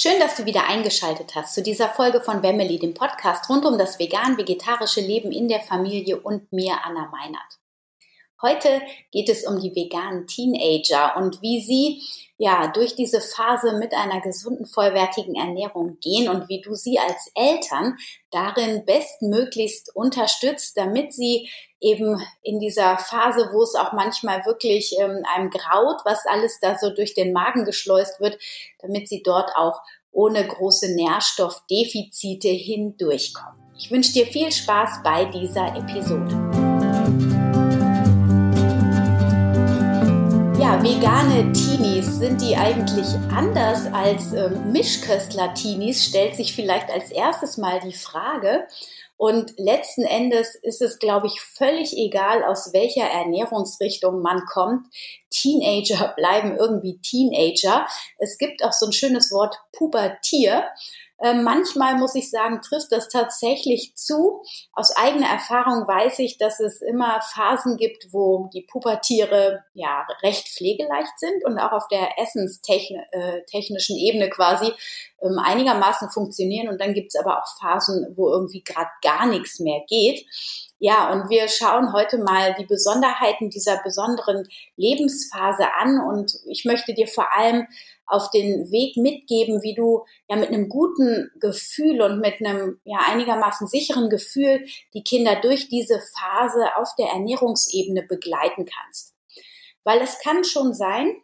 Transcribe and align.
Schön, 0.00 0.20
dass 0.20 0.36
du 0.36 0.46
wieder 0.46 0.68
eingeschaltet 0.68 1.34
hast 1.34 1.54
zu 1.54 1.60
dieser 1.60 1.88
Folge 1.88 2.20
von 2.20 2.40
Wemmeli, 2.40 2.78
dem 2.78 2.94
Podcast 2.94 3.50
rund 3.50 3.64
um 3.64 3.78
das 3.78 3.98
vegan-vegetarische 3.98 5.00
Leben 5.00 5.32
in 5.32 5.48
der 5.48 5.58
Familie 5.58 6.20
und 6.20 6.52
mir, 6.52 6.84
Anna 6.84 7.08
Meinert. 7.10 7.58
Heute 8.40 8.80
geht 9.10 9.28
es 9.28 9.44
um 9.44 9.58
die 9.60 9.74
veganen 9.74 10.28
Teenager 10.28 11.16
und 11.16 11.42
wie 11.42 11.60
sie 11.60 12.02
ja 12.36 12.68
durch 12.68 12.94
diese 12.94 13.20
Phase 13.20 13.76
mit 13.78 13.92
einer 13.92 14.20
gesunden, 14.20 14.64
vollwertigen 14.64 15.34
Ernährung 15.34 15.98
gehen 16.00 16.28
und 16.28 16.48
wie 16.48 16.60
du 16.60 16.74
sie 16.74 17.00
als 17.00 17.32
Eltern 17.34 17.96
darin 18.30 18.84
bestmöglichst 18.84 19.94
unterstützt, 19.94 20.76
damit 20.76 21.12
sie 21.12 21.50
eben 21.80 22.22
in 22.42 22.60
dieser 22.60 22.96
Phase, 22.98 23.50
wo 23.52 23.62
es 23.62 23.74
auch 23.74 23.92
manchmal 23.92 24.46
wirklich 24.46 24.96
ähm, 25.00 25.24
einem 25.34 25.50
graut, 25.50 26.00
was 26.04 26.24
alles 26.26 26.60
da 26.60 26.78
so 26.78 26.90
durch 26.90 27.14
den 27.14 27.32
Magen 27.32 27.64
geschleust 27.64 28.20
wird, 28.20 28.38
damit 28.80 29.08
sie 29.08 29.24
dort 29.24 29.50
auch 29.56 29.80
ohne 30.12 30.46
große 30.46 30.94
Nährstoffdefizite 30.94 32.48
hindurchkommen. 32.48 33.60
Ich 33.76 33.90
wünsche 33.90 34.12
dir 34.12 34.26
viel 34.26 34.50
Spaß 34.52 35.02
bei 35.02 35.24
dieser 35.26 35.74
Episode. 35.76 36.57
Ja, 40.68 40.82
vegane 40.82 41.50
Teenies, 41.54 42.18
sind 42.18 42.42
die 42.42 42.54
eigentlich 42.54 43.06
anders 43.34 43.86
als 43.90 44.34
ähm, 44.34 44.70
Mischköstler-Teenies, 44.70 46.04
stellt 46.04 46.36
sich 46.36 46.54
vielleicht 46.54 46.90
als 46.90 47.10
erstes 47.10 47.56
mal 47.56 47.80
die 47.80 47.94
Frage. 47.94 48.66
Und 49.16 49.54
letzten 49.56 50.02
Endes 50.02 50.54
ist 50.56 50.82
es, 50.82 50.98
glaube 50.98 51.26
ich, 51.26 51.40
völlig 51.40 51.96
egal, 51.96 52.44
aus 52.44 52.74
welcher 52.74 53.06
Ernährungsrichtung 53.06 54.20
man 54.20 54.42
kommt. 54.44 54.86
Teenager 55.30 56.08
bleiben 56.18 56.54
irgendwie 56.54 56.98
Teenager. 56.98 57.86
Es 58.18 58.36
gibt 58.36 58.62
auch 58.62 58.74
so 58.74 58.84
ein 58.84 58.92
schönes 58.92 59.32
Wort 59.32 59.56
Pubertier. 59.72 60.66
Äh, 61.20 61.34
manchmal 61.34 61.96
muss 61.96 62.14
ich 62.14 62.30
sagen, 62.30 62.60
trifft 62.62 62.92
das 62.92 63.08
tatsächlich 63.08 63.96
zu. 63.96 64.42
Aus 64.72 64.96
eigener 64.96 65.28
Erfahrung 65.28 65.88
weiß 65.88 66.20
ich, 66.20 66.38
dass 66.38 66.60
es 66.60 66.80
immer 66.80 67.20
Phasen 67.20 67.76
gibt, 67.76 68.12
wo 68.12 68.48
die 68.52 68.62
Pubertiere 68.62 69.64
ja 69.74 70.06
recht 70.22 70.48
pflegeleicht 70.48 71.18
sind 71.18 71.44
und 71.44 71.58
auch 71.58 71.72
auf 71.72 71.88
der 71.88 72.18
essenstechnischen 72.18 73.96
äh, 73.96 74.08
Ebene 74.08 74.30
quasi 74.30 74.72
ähm, 75.20 75.38
einigermaßen 75.38 76.10
funktionieren. 76.10 76.68
Und 76.68 76.80
dann 76.80 76.94
gibt 76.94 77.12
es 77.14 77.20
aber 77.20 77.38
auch 77.38 77.46
Phasen, 77.60 78.14
wo 78.16 78.30
irgendwie 78.30 78.62
gerade 78.62 78.90
gar 79.02 79.26
nichts 79.26 79.58
mehr 79.58 79.80
geht. 79.88 80.24
Ja, 80.78 81.10
und 81.10 81.28
wir 81.28 81.48
schauen 81.48 81.92
heute 81.92 82.18
mal 82.18 82.54
die 82.54 82.64
Besonderheiten 82.64 83.50
dieser 83.50 83.82
besonderen 83.82 84.46
Lebensphase 84.76 85.66
an. 85.80 85.98
Und 86.00 86.38
ich 86.46 86.64
möchte 86.64 86.94
dir 86.94 87.08
vor 87.08 87.34
allem 87.34 87.66
auf 88.08 88.30
den 88.30 88.70
Weg 88.70 88.96
mitgeben, 88.96 89.62
wie 89.62 89.74
du 89.74 90.04
ja 90.28 90.36
mit 90.36 90.48
einem 90.48 90.68
guten 90.68 91.30
Gefühl 91.40 92.02
und 92.02 92.20
mit 92.20 92.40
einem 92.40 92.80
ja 92.84 92.98
einigermaßen 93.06 93.66
sicheren 93.66 94.10
Gefühl 94.10 94.66
die 94.94 95.04
Kinder 95.04 95.36
durch 95.40 95.68
diese 95.68 96.00
Phase 96.00 96.76
auf 96.76 96.88
der 96.98 97.08
Ernährungsebene 97.08 98.02
begleiten 98.02 98.66
kannst. 98.66 99.14
Weil 99.84 100.00
es 100.00 100.18
kann 100.20 100.44
schon 100.44 100.74
sein, 100.74 101.16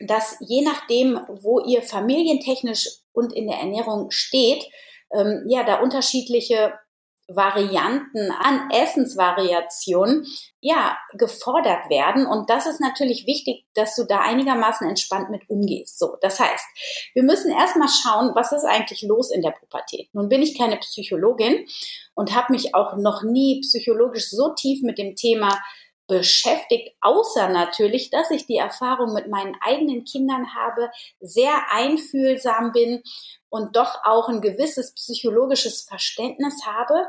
dass 0.00 0.36
je 0.40 0.62
nachdem, 0.62 1.20
wo 1.28 1.60
ihr 1.60 1.82
familientechnisch 1.82 2.88
und 3.12 3.32
in 3.32 3.46
der 3.46 3.58
Ernährung 3.58 4.10
steht, 4.10 4.64
ähm, 5.12 5.44
ja, 5.48 5.64
da 5.64 5.80
unterschiedliche 5.80 6.74
Varianten 7.28 8.30
an 8.30 8.70
Essensvariationen 8.70 10.26
ja 10.60 10.96
gefordert 11.14 11.90
werden 11.90 12.24
und 12.24 12.48
das 12.48 12.66
ist 12.66 12.80
natürlich 12.80 13.26
wichtig, 13.26 13.66
dass 13.74 13.96
du 13.96 14.04
da 14.04 14.20
einigermaßen 14.20 14.88
entspannt 14.88 15.30
mit 15.30 15.48
umgehst. 15.48 15.98
So, 15.98 16.16
das 16.20 16.38
heißt, 16.38 16.64
wir 17.14 17.24
müssen 17.24 17.50
erstmal 17.50 17.88
schauen, 17.88 18.32
was 18.34 18.52
ist 18.52 18.64
eigentlich 18.64 19.02
los 19.02 19.32
in 19.32 19.42
der 19.42 19.50
Pubertät. 19.50 20.08
Nun 20.12 20.28
bin 20.28 20.42
ich 20.42 20.56
keine 20.56 20.76
Psychologin 20.76 21.66
und 22.14 22.34
habe 22.34 22.52
mich 22.52 22.74
auch 22.74 22.96
noch 22.96 23.22
nie 23.22 23.60
psychologisch 23.60 24.30
so 24.30 24.54
tief 24.54 24.82
mit 24.82 24.98
dem 24.98 25.16
Thema 25.16 25.48
beschäftigt, 26.06 26.94
außer 27.00 27.48
natürlich, 27.48 28.10
dass 28.10 28.30
ich 28.30 28.46
die 28.46 28.56
Erfahrung 28.56 29.12
mit 29.12 29.28
meinen 29.28 29.56
eigenen 29.60 30.04
Kindern 30.04 30.54
habe, 30.54 30.90
sehr 31.20 31.52
einfühlsam 31.70 32.72
bin 32.72 33.02
und 33.48 33.76
doch 33.76 34.04
auch 34.04 34.28
ein 34.28 34.40
gewisses 34.40 34.94
psychologisches 34.94 35.82
Verständnis 35.82 36.64
habe 36.64 37.06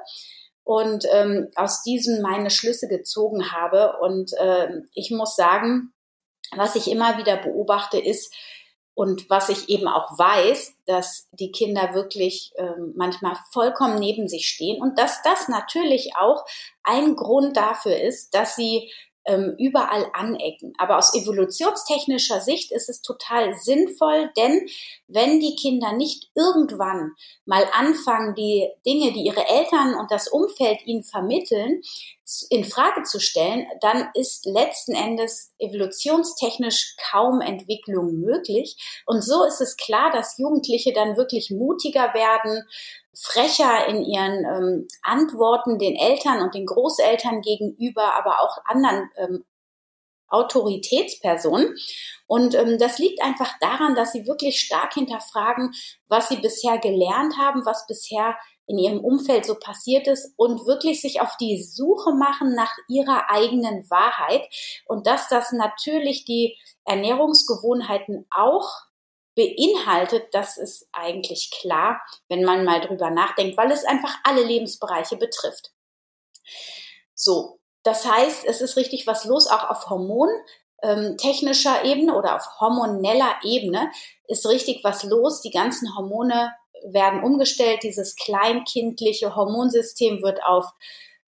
und 0.63 1.05
ähm, 1.11 1.49
aus 1.55 1.83
diesem 1.83 2.21
meine 2.21 2.49
Schlüsse 2.49 2.87
gezogen 2.87 3.51
habe. 3.51 3.97
Und 4.01 4.33
äh, 4.33 4.81
ich 4.93 5.11
muss 5.11 5.35
sagen, 5.35 5.93
was 6.55 6.75
ich 6.75 6.89
immer 6.89 7.17
wieder 7.17 7.37
beobachte, 7.37 7.99
ist, 7.99 8.33
und 8.97 9.29
was 9.29 9.49
ich 9.49 9.69
eben 9.69 9.87
auch 9.87 10.17
weiß, 10.17 10.73
dass 10.87 11.27
die 11.31 11.51
Kinder 11.51 11.93
wirklich 11.93 12.51
ähm, 12.57 12.93
manchmal 12.95 13.35
vollkommen 13.51 13.99
neben 13.99 14.27
sich 14.27 14.47
stehen 14.47 14.81
und 14.81 14.97
dass 14.97 15.21
das 15.21 15.47
natürlich 15.49 16.15
auch 16.19 16.43
ein 16.81 17.15
Grund 17.15 17.55
dafür 17.55 17.95
ist, 17.95 18.33
dass 18.33 18.55
sie 18.55 18.91
ähm, 19.27 19.55
überall 19.59 20.07
anecken. 20.13 20.73
Aber 20.77 20.97
aus 20.97 21.13
evolutionstechnischer 21.13 22.41
Sicht 22.41 22.71
ist 22.71 22.89
es 22.89 23.01
total 23.01 23.53
sinnvoll, 23.55 24.31
denn 24.37 24.67
wenn 25.07 25.39
die 25.39 25.55
Kinder 25.55 25.93
nicht 25.93 26.31
irgendwann 26.33 27.11
mal 27.45 27.65
anfangen, 27.73 28.35
die 28.35 28.67
Dinge, 28.85 29.11
die 29.11 29.25
ihre 29.25 29.47
Eltern 29.47 29.95
und 29.95 30.09
das 30.11 30.29
Umfeld 30.29 30.79
ihnen 30.85 31.03
vermitteln, 31.03 31.81
in 32.49 32.65
Frage 32.65 33.03
zu 33.03 33.19
stellen, 33.19 33.67
dann 33.79 34.09
ist 34.13 34.45
letzten 34.45 34.93
Endes 34.95 35.53
evolutionstechnisch 35.59 36.95
kaum 37.11 37.39
Entwicklung 37.39 38.19
möglich. 38.19 39.03
Und 39.05 39.23
so 39.23 39.45
ist 39.45 39.61
es 39.61 39.77
klar, 39.77 40.11
dass 40.11 40.37
Jugendliche 40.37 40.91
dann 40.91 41.15
wirklich 41.15 41.51
mutiger 41.51 42.13
werden, 42.13 42.63
frecher 43.19 43.87
in 43.87 44.03
ihren 44.03 44.45
ähm, 44.45 44.87
Antworten 45.01 45.79
den 45.79 45.95
Eltern 45.95 46.41
und 46.41 46.53
den 46.53 46.65
Großeltern 46.65 47.41
gegenüber, 47.41 48.15
aber 48.15 48.41
auch 48.41 48.57
anderen 48.65 49.09
ähm, 49.17 49.45
Autoritätspersonen. 50.29 51.75
Und 52.27 52.53
ähm, 52.55 52.77
das 52.77 52.99
liegt 52.99 53.21
einfach 53.21 53.53
daran, 53.59 53.95
dass 53.95 54.11
sie 54.11 54.27
wirklich 54.27 54.59
stark 54.59 54.93
hinterfragen, 54.93 55.73
was 56.07 56.29
sie 56.29 56.37
bisher 56.37 56.77
gelernt 56.77 57.37
haben, 57.37 57.65
was 57.65 57.87
bisher 57.87 58.35
in 58.67 58.77
ihrem 58.77 58.99
Umfeld 58.99 59.45
so 59.45 59.55
passiert 59.55 60.07
ist 60.07 60.33
und 60.35 60.65
wirklich 60.67 61.01
sich 61.01 61.21
auf 61.21 61.37
die 61.37 61.63
Suche 61.63 62.13
machen 62.13 62.53
nach 62.53 62.75
ihrer 62.89 63.31
eigenen 63.31 63.89
Wahrheit 63.89 64.45
und 64.85 65.07
dass 65.07 65.29
das 65.29 65.53
natürlich 65.53 66.25
die 66.25 66.57
Ernährungsgewohnheiten 66.83 68.27
auch 68.29 68.69
beinhaltet, 69.37 70.33
das 70.33 70.57
ist 70.57 70.89
eigentlich 70.91 71.51
klar, 71.51 72.01
wenn 72.27 72.43
man 72.43 72.65
mal 72.65 72.81
drüber 72.81 73.11
nachdenkt, 73.11 73.55
weil 73.55 73.71
es 73.71 73.85
einfach 73.85 74.17
alle 74.23 74.43
Lebensbereiche 74.43 75.15
betrifft. 75.15 75.71
So, 77.13 77.59
das 77.83 78.05
heißt, 78.05 78.43
es 78.45 78.61
ist 78.61 78.75
richtig 78.75 79.07
was 79.07 79.25
los, 79.25 79.47
auch 79.47 79.69
auf 79.69 79.89
Hormon 79.89 80.29
ähm, 80.83 81.17
Ebene 81.83 82.15
oder 82.15 82.35
auf 82.35 82.59
hormoneller 82.59 83.35
Ebene 83.43 83.91
ist 84.27 84.45
richtig 84.47 84.83
was 84.83 85.03
los. 85.03 85.41
Die 85.41 85.51
ganzen 85.51 85.95
Hormone 85.95 86.53
werden 86.85 87.23
umgestellt. 87.23 87.83
Dieses 87.83 88.15
kleinkindliche 88.15 89.35
Hormonsystem 89.35 90.21
wird 90.21 90.43
auf 90.43 90.65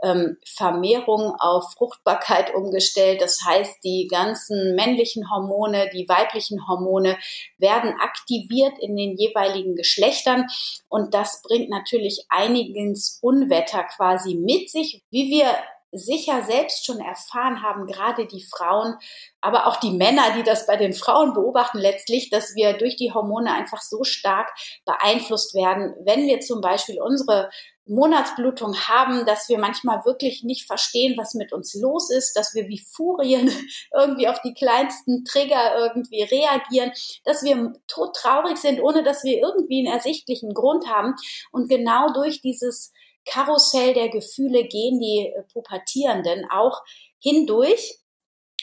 ähm, 0.03 0.37
Vermehrung 0.45 1.35
auf 1.39 1.73
Fruchtbarkeit 1.77 2.55
umgestellt. 2.55 3.21
Das 3.21 3.41
heißt, 3.45 3.83
die 3.85 4.09
ganzen 4.11 4.75
männlichen 4.75 5.31
Hormone, 5.31 5.91
die 5.93 6.09
weiblichen 6.09 6.67
Hormone 6.69 7.19
werden 7.59 7.95
aktiviert 8.01 8.79
in 8.81 8.97
den 8.97 9.17
jeweiligen 9.17 9.75
Geschlechtern 9.75 10.47
und 10.89 11.15
das 11.15 11.43
bringt 11.43 11.71
natürlich 11.71 12.27
einiges 12.29 13.19
Unwetter 13.23 13.85
quasi 13.85 14.35
mit 14.35 14.71
sich, 14.71 15.03
wie 15.11 15.31
wir 15.31 15.47
sicher 15.93 16.43
selbst 16.44 16.84
schon 16.84 17.00
erfahren 17.00 17.62
haben, 17.62 17.87
gerade 17.87 18.26
die 18.26 18.44
Frauen, 18.44 18.97
aber 19.41 19.66
auch 19.66 19.76
die 19.76 19.93
Männer, 19.93 20.34
die 20.37 20.43
das 20.43 20.66
bei 20.66 20.76
den 20.76 20.93
Frauen 20.93 21.32
beobachten 21.32 21.78
letztlich, 21.78 22.31
dass 22.31 22.54
wir 22.54 22.75
durch 22.75 22.97
die 22.97 23.12
Hormone 23.12 23.53
einfach 23.53 23.81
so 23.81 24.04
stark 24.04 24.50
beeinflusst 24.84 25.55
werden, 25.55 25.94
wenn 26.05 26.26
wir 26.26 26.40
zum 26.40 26.61
Beispiel 26.61 27.00
unsere 27.00 27.50
Monatsblutung 27.88 28.76
haben, 28.76 29.25
dass 29.25 29.49
wir 29.49 29.58
manchmal 29.58 30.05
wirklich 30.05 30.44
nicht 30.44 30.67
verstehen, 30.67 31.17
was 31.17 31.35
mit 31.35 31.52
uns 31.52 31.75
los 31.75 32.11
ist, 32.11 32.34
dass 32.34 32.55
wir 32.55 32.69
wie 32.69 32.84
Furien 32.94 33.50
irgendwie 33.94 34.29
auf 34.29 34.41
die 34.43 34.55
kleinsten 34.55 35.25
Trigger 35.25 35.76
irgendwie 35.79 36.23
reagieren, 36.23 36.93
dass 37.25 37.43
wir 37.43 37.73
todtraurig 37.87 38.58
sind, 38.58 38.81
ohne 38.81 39.02
dass 39.02 39.25
wir 39.25 39.38
irgendwie 39.38 39.87
einen 39.87 39.94
ersichtlichen 39.94 40.52
Grund 40.52 40.87
haben. 40.88 41.14
Und 41.50 41.69
genau 41.69 42.12
durch 42.12 42.41
dieses 42.43 42.93
Karussell 43.29 43.95
der 43.95 44.09
Gefühle 44.09 44.65
gehen 44.65 45.01
die 45.01 45.33
äh, 45.35 45.43
Pubertierenden 45.53 46.51
auch 46.51 46.83
hindurch. 47.19 47.99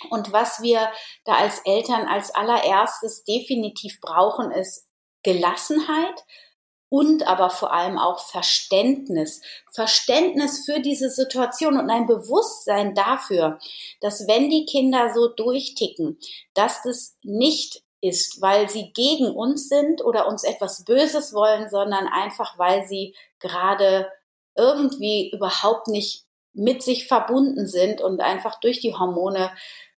Und 0.09 0.33
was 0.33 0.61
wir 0.61 0.91
da 1.23 1.35
als 1.35 1.59
Eltern 1.59 2.07
als 2.07 2.33
allererstes 2.33 3.23
definitiv 3.23 4.01
brauchen, 4.01 4.51
ist 4.51 4.87
Gelassenheit 5.23 6.25
und 6.89 7.27
aber 7.27 7.49
vor 7.49 7.73
allem 7.73 7.97
auch 7.97 8.19
Verständnis. 8.19 9.41
Verständnis 9.73 10.65
für 10.65 10.81
diese 10.81 11.09
Situation 11.09 11.77
und 11.79 11.89
ein 11.89 12.07
Bewusstsein 12.07 12.93
dafür, 12.93 13.59
dass 14.01 14.27
wenn 14.27 14.49
die 14.49 14.65
Kinder 14.65 15.13
so 15.13 15.29
durchticken, 15.29 16.19
dass 16.53 16.81
das 16.83 17.17
nicht 17.23 17.83
ist, 18.01 18.41
weil 18.41 18.69
sie 18.69 18.91
gegen 18.93 19.31
uns 19.31 19.67
sind 19.67 20.03
oder 20.03 20.27
uns 20.27 20.43
etwas 20.43 20.83
Böses 20.85 21.33
wollen, 21.33 21.69
sondern 21.69 22.07
einfach, 22.07 22.57
weil 22.59 22.85
sie 22.85 23.15
gerade 23.39 24.11
irgendwie 24.55 25.31
überhaupt 25.31 25.87
nicht 25.87 26.25
mit 26.53 26.81
sich 26.83 27.07
verbunden 27.07 27.67
sind 27.67 28.01
und 28.01 28.21
einfach 28.21 28.59
durch 28.59 28.79
die 28.79 28.95
Hormone 28.95 29.51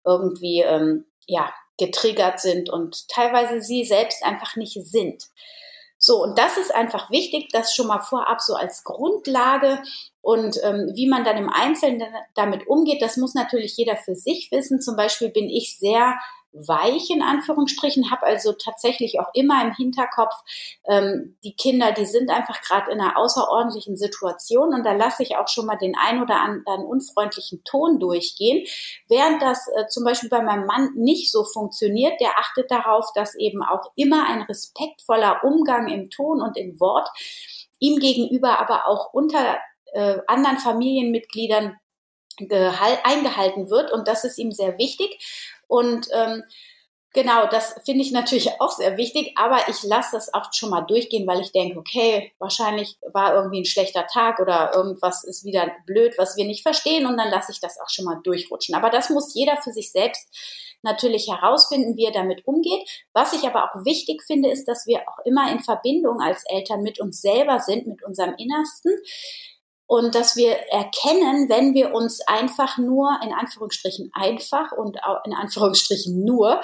irgendwie 0.03 0.61
ähm, 0.61 1.05
ja 1.25 1.51
getriggert 1.77 2.39
sind 2.39 2.69
und 2.69 3.07
teilweise 3.07 3.61
sie 3.61 3.83
selbst 3.83 4.23
einfach 4.23 4.55
nicht 4.55 4.79
sind. 4.83 5.23
So, 5.99 6.21
und 6.21 6.37
das 6.37 6.57
ist 6.57 6.73
einfach 6.73 7.09
wichtig, 7.09 7.49
das 7.51 7.73
schon 7.73 7.87
mal 7.87 8.01
vorab 8.01 8.41
so 8.41 8.53
als 8.53 8.83
Grundlage. 8.83 9.81
Und 10.21 10.57
ähm, 10.63 10.91
wie 10.93 11.07
man 11.07 11.23
dann 11.23 11.37
im 11.37 11.49
Einzelnen 11.49 12.03
damit 12.35 12.67
umgeht, 12.67 13.01
das 13.01 13.17
muss 13.17 13.33
natürlich 13.33 13.77
jeder 13.77 13.97
für 13.97 14.15
sich 14.15 14.49
wissen. 14.51 14.79
Zum 14.79 14.95
Beispiel 14.95 15.29
bin 15.29 15.49
ich 15.49 15.77
sehr 15.79 16.15
weich 16.65 17.09
in 17.09 17.21
Anführungsstrichen, 17.21 18.11
habe 18.11 18.25
also 18.25 18.53
tatsächlich 18.53 19.19
auch 19.19 19.29
immer 19.33 19.63
im 19.63 19.73
Hinterkopf, 19.73 20.33
ähm, 20.87 21.37
die 21.43 21.55
Kinder, 21.55 21.91
die 21.91 22.05
sind 22.05 22.29
einfach 22.29 22.61
gerade 22.61 22.91
in 22.91 22.99
einer 22.99 23.17
außerordentlichen 23.17 23.97
Situation 23.97 24.73
und 24.73 24.85
da 24.85 24.93
lasse 24.93 25.23
ich 25.23 25.35
auch 25.35 25.47
schon 25.47 25.65
mal 25.65 25.77
den 25.77 25.95
ein 25.95 26.21
oder 26.21 26.41
anderen 26.41 26.85
unfreundlichen 26.85 27.63
Ton 27.63 27.99
durchgehen. 27.99 28.65
Während 29.07 29.41
das 29.41 29.67
äh, 29.75 29.87
zum 29.87 30.03
Beispiel 30.03 30.29
bei 30.29 30.41
meinem 30.41 30.65
Mann 30.65 30.91
nicht 30.95 31.31
so 31.31 31.43
funktioniert, 31.43 32.19
der 32.19 32.37
achtet 32.37 32.71
darauf, 32.71 33.11
dass 33.13 33.35
eben 33.35 33.63
auch 33.63 33.91
immer 33.95 34.27
ein 34.27 34.41
respektvoller 34.43 35.43
Umgang 35.43 35.87
im 35.87 36.09
Ton 36.09 36.41
und 36.41 36.57
im 36.57 36.79
Wort 36.79 37.09
ihm 37.79 37.99
gegenüber, 37.99 38.59
aber 38.59 38.87
auch 38.87 39.13
unter 39.13 39.57
äh, 39.93 40.17
anderen 40.27 40.57
Familienmitgliedern 40.57 41.77
eingehalten 42.39 43.69
wird 43.69 43.91
und 43.91 44.07
das 44.07 44.23
ist 44.23 44.37
ihm 44.37 44.51
sehr 44.51 44.77
wichtig. 44.77 45.17
Und 45.67 46.07
ähm, 46.13 46.43
Genau, 47.17 47.47
das 47.47 47.73
finde 47.83 48.03
ich 48.03 48.11
natürlich 48.11 48.61
auch 48.61 48.69
sehr 48.69 48.95
wichtig, 48.95 49.33
aber 49.37 49.57
ich 49.69 49.81
lasse 49.81 50.09
das 50.11 50.31
auch 50.35 50.53
schon 50.53 50.69
mal 50.69 50.81
durchgehen, 50.81 51.25
weil 51.25 51.39
ich 51.41 51.51
denke, 51.51 51.79
okay, 51.79 52.31
wahrscheinlich 52.37 52.97
war 53.11 53.33
irgendwie 53.33 53.61
ein 53.61 53.65
schlechter 53.65 54.05
Tag 54.05 54.39
oder 54.39 54.73
irgendwas 54.75 55.23
ist 55.23 55.43
wieder 55.43 55.71
blöd, 55.87 56.13
was 56.19 56.37
wir 56.37 56.45
nicht 56.45 56.61
verstehen 56.61 57.07
und 57.07 57.17
dann 57.17 57.31
lasse 57.31 57.51
ich 57.51 57.59
das 57.59 57.79
auch 57.79 57.89
schon 57.89 58.05
mal 58.05 58.19
durchrutschen. 58.23 58.75
Aber 58.75 58.91
das 58.91 59.09
muss 59.09 59.33
jeder 59.33 59.57
für 59.57 59.71
sich 59.71 59.91
selbst 59.91 60.27
natürlich 60.83 61.27
herausfinden, 61.27 61.97
wie 61.97 62.05
er 62.05 62.11
damit 62.11 62.45
umgeht. 62.45 62.87
Was 63.13 63.33
ich 63.33 63.47
aber 63.47 63.63
auch 63.63 63.83
wichtig 63.83 64.21
finde, 64.21 64.51
ist, 64.51 64.67
dass 64.67 64.85
wir 64.85 64.99
auch 64.99 65.25
immer 65.25 65.51
in 65.51 65.61
Verbindung 65.61 66.21
als 66.21 66.43
Eltern 66.47 66.83
mit 66.83 66.99
uns 66.99 67.21
selber 67.21 67.59
sind, 67.61 67.87
mit 67.87 68.03
unserem 68.03 68.35
Innersten 68.37 68.91
und 69.87 70.15
dass 70.15 70.35
wir 70.35 70.51
erkennen, 70.51 71.49
wenn 71.49 71.73
wir 71.73 71.93
uns 71.93 72.19
einfach 72.27 72.77
nur, 72.77 73.19
in 73.23 73.33
Anführungsstrichen 73.33 74.11
einfach 74.13 74.71
und 74.73 74.97
in 75.25 75.33
Anführungsstrichen 75.33 76.23
nur, 76.23 76.61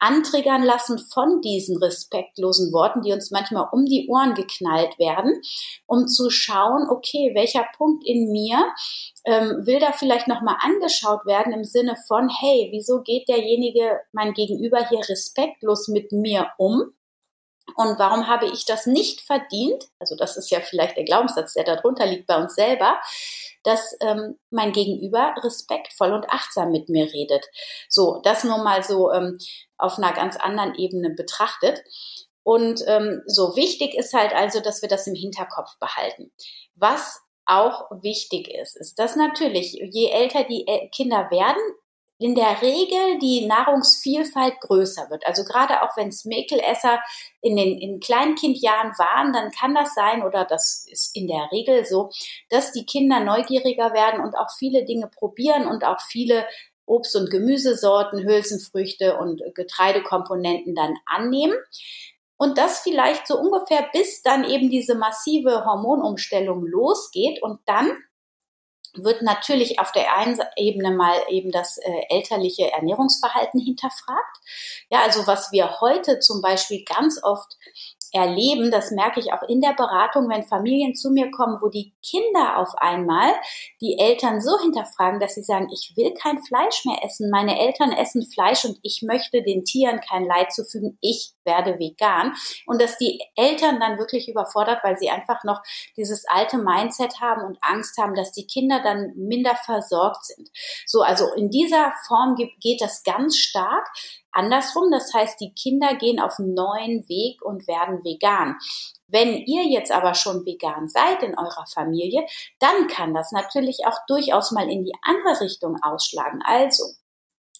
antriggern 0.00 0.62
lassen 0.62 0.98
von 1.12 1.40
diesen 1.40 1.76
respektlosen 1.78 2.72
Worten, 2.72 3.02
die 3.02 3.12
uns 3.12 3.30
manchmal 3.30 3.66
um 3.72 3.84
die 3.84 4.06
Ohren 4.08 4.34
geknallt 4.34 4.98
werden, 4.98 5.40
um 5.86 6.06
zu 6.06 6.30
schauen, 6.30 6.88
okay, 6.88 7.32
welcher 7.34 7.66
Punkt 7.76 8.06
in 8.06 8.30
mir 8.30 8.72
ähm, 9.24 9.66
will 9.66 9.80
da 9.80 9.92
vielleicht 9.92 10.28
nochmal 10.28 10.56
angeschaut 10.60 11.26
werden 11.26 11.52
im 11.52 11.64
Sinne 11.64 11.96
von, 12.06 12.28
hey, 12.28 12.68
wieso 12.70 13.02
geht 13.02 13.28
derjenige, 13.28 13.98
mein 14.12 14.34
Gegenüber 14.34 14.88
hier 14.88 15.00
respektlos 15.08 15.88
mit 15.88 16.12
mir 16.12 16.48
um? 16.58 16.92
Und 17.76 17.98
warum 17.98 18.26
habe 18.26 18.46
ich 18.46 18.64
das 18.64 18.86
nicht 18.86 19.20
verdient? 19.20 19.88
Also 19.98 20.16
das 20.16 20.36
ist 20.36 20.50
ja 20.50 20.60
vielleicht 20.60 20.96
der 20.96 21.04
Glaubenssatz, 21.04 21.54
der 21.54 21.64
darunter 21.64 22.06
liegt 22.06 22.26
bei 22.26 22.36
uns 22.36 22.54
selber, 22.54 22.98
dass 23.62 23.96
ähm, 24.00 24.38
mein 24.50 24.72
Gegenüber 24.72 25.34
respektvoll 25.42 26.12
und 26.12 26.30
achtsam 26.30 26.70
mit 26.70 26.88
mir 26.88 27.12
redet. 27.12 27.44
So, 27.88 28.20
das 28.24 28.44
nur 28.44 28.58
mal 28.58 28.82
so 28.82 29.12
ähm, 29.12 29.38
auf 29.76 29.98
einer 29.98 30.12
ganz 30.12 30.36
anderen 30.36 30.74
Ebene 30.74 31.10
betrachtet. 31.10 31.82
Und 32.42 32.82
ähm, 32.86 33.22
so 33.26 33.56
wichtig 33.56 33.94
ist 33.94 34.14
halt 34.14 34.34
also, 34.34 34.60
dass 34.60 34.80
wir 34.80 34.88
das 34.88 35.06
im 35.06 35.14
Hinterkopf 35.14 35.78
behalten. 35.78 36.32
Was 36.76 37.20
auch 37.44 37.90
wichtig 38.02 38.48
ist, 38.48 38.76
ist, 38.76 38.98
dass 38.98 39.16
natürlich, 39.16 39.72
je 39.72 40.10
älter 40.10 40.44
die 40.44 40.66
äh, 40.66 40.88
Kinder 40.88 41.30
werden, 41.30 41.60
in 42.18 42.34
der 42.34 42.60
Regel 42.62 43.18
die 43.20 43.46
Nahrungsvielfalt 43.46 44.60
größer 44.60 45.08
wird. 45.08 45.26
Also 45.26 45.44
gerade 45.44 45.82
auch 45.82 45.96
wenn 45.96 46.08
es 46.08 46.24
Mäkelesser 46.24 47.00
in 47.40 47.56
den 47.56 47.78
in 47.78 48.00
Kleinkindjahren 48.00 48.90
waren, 48.98 49.32
dann 49.32 49.52
kann 49.52 49.74
das 49.74 49.94
sein 49.94 50.24
oder 50.24 50.44
das 50.44 50.86
ist 50.90 51.14
in 51.14 51.28
der 51.28 51.48
Regel 51.52 51.84
so, 51.86 52.10
dass 52.50 52.72
die 52.72 52.84
Kinder 52.84 53.20
neugieriger 53.20 53.92
werden 53.92 54.20
und 54.20 54.36
auch 54.36 54.50
viele 54.58 54.84
Dinge 54.84 55.08
probieren 55.08 55.68
und 55.68 55.84
auch 55.84 56.00
viele 56.00 56.44
Obst- 56.86 57.16
und 57.16 57.30
Gemüsesorten, 57.30 58.24
Hülsenfrüchte 58.24 59.18
und 59.18 59.42
Getreidekomponenten 59.54 60.74
dann 60.74 60.96
annehmen. 61.06 61.56
Und 62.36 62.56
das 62.56 62.80
vielleicht 62.80 63.26
so 63.26 63.38
ungefähr 63.38 63.88
bis 63.92 64.22
dann 64.22 64.44
eben 64.44 64.70
diese 64.70 64.94
massive 64.94 65.64
Hormonumstellung 65.64 66.64
losgeht 66.64 67.42
und 67.42 67.60
dann 67.66 67.90
wird 69.04 69.22
natürlich 69.22 69.78
auf 69.78 69.92
der 69.92 70.14
einen 70.16 70.38
Ebene 70.56 70.90
mal 70.90 71.16
eben 71.28 71.50
das 71.50 71.78
äh, 71.78 72.02
elterliche 72.08 72.70
Ernährungsverhalten 72.72 73.60
hinterfragt. 73.60 74.38
Ja, 74.90 75.02
also 75.02 75.26
was 75.26 75.52
wir 75.52 75.80
heute 75.80 76.18
zum 76.18 76.40
Beispiel 76.40 76.84
ganz 76.84 77.22
oft 77.22 77.56
erleben, 78.12 78.70
das 78.70 78.90
merke 78.90 79.20
ich 79.20 79.32
auch 79.32 79.42
in 79.48 79.60
der 79.60 79.74
Beratung, 79.74 80.28
wenn 80.28 80.42
Familien 80.44 80.94
zu 80.94 81.10
mir 81.10 81.30
kommen, 81.30 81.58
wo 81.60 81.68
die 81.68 81.94
Kinder 82.02 82.58
auf 82.58 82.74
einmal 82.76 83.32
die 83.80 83.98
Eltern 83.98 84.40
so 84.40 84.58
hinterfragen, 84.60 85.20
dass 85.20 85.34
sie 85.34 85.42
sagen, 85.42 85.68
ich 85.72 85.94
will 85.96 86.14
kein 86.14 86.42
Fleisch 86.42 86.84
mehr 86.84 87.04
essen, 87.04 87.30
meine 87.30 87.58
Eltern 87.58 87.92
essen 87.92 88.26
Fleisch 88.30 88.64
und 88.64 88.78
ich 88.82 89.02
möchte 89.06 89.42
den 89.42 89.64
Tieren 89.64 90.00
kein 90.00 90.24
Leid 90.24 90.52
zufügen, 90.52 90.98
ich 91.00 91.32
werde 91.44 91.78
vegan. 91.78 92.34
Und 92.66 92.80
dass 92.80 92.98
die 92.98 93.20
Eltern 93.36 93.80
dann 93.80 93.98
wirklich 93.98 94.28
überfordert, 94.28 94.84
weil 94.84 94.98
sie 94.98 95.10
einfach 95.10 95.42
noch 95.44 95.60
dieses 95.96 96.26
alte 96.28 96.58
Mindset 96.58 97.20
haben 97.20 97.42
und 97.42 97.58
Angst 97.62 97.96
haben, 97.98 98.14
dass 98.14 98.32
die 98.32 98.46
Kinder 98.46 98.80
dann 98.82 99.12
minder 99.16 99.56
versorgt 99.56 100.26
sind. 100.26 100.48
So, 100.86 101.02
also 101.02 101.32
in 101.34 101.50
dieser 101.50 101.92
Form 102.06 102.36
geht 102.60 102.80
das 102.80 103.02
ganz 103.02 103.36
stark 103.36 103.88
andersrum. 104.32 104.90
Das 104.90 105.12
heißt, 105.14 105.40
die 105.40 105.52
Kinder 105.54 105.94
gehen 105.94 106.20
auf 106.20 106.38
einen 106.38 106.54
neuen 106.54 107.08
Weg 107.08 107.42
und 107.42 107.66
werden 107.66 108.04
vegan. 108.04 108.56
Wenn 109.06 109.36
ihr 109.36 109.64
jetzt 109.64 109.90
aber 109.90 110.14
schon 110.14 110.44
vegan 110.44 110.88
seid 110.88 111.22
in 111.22 111.38
eurer 111.38 111.66
Familie, 111.72 112.26
dann 112.58 112.88
kann 112.88 113.14
das 113.14 113.32
natürlich 113.32 113.86
auch 113.86 113.98
durchaus 114.06 114.52
mal 114.52 114.68
in 114.70 114.84
die 114.84 114.94
andere 115.02 115.40
Richtung 115.40 115.76
ausschlagen. 115.82 116.42
Also 116.44 116.84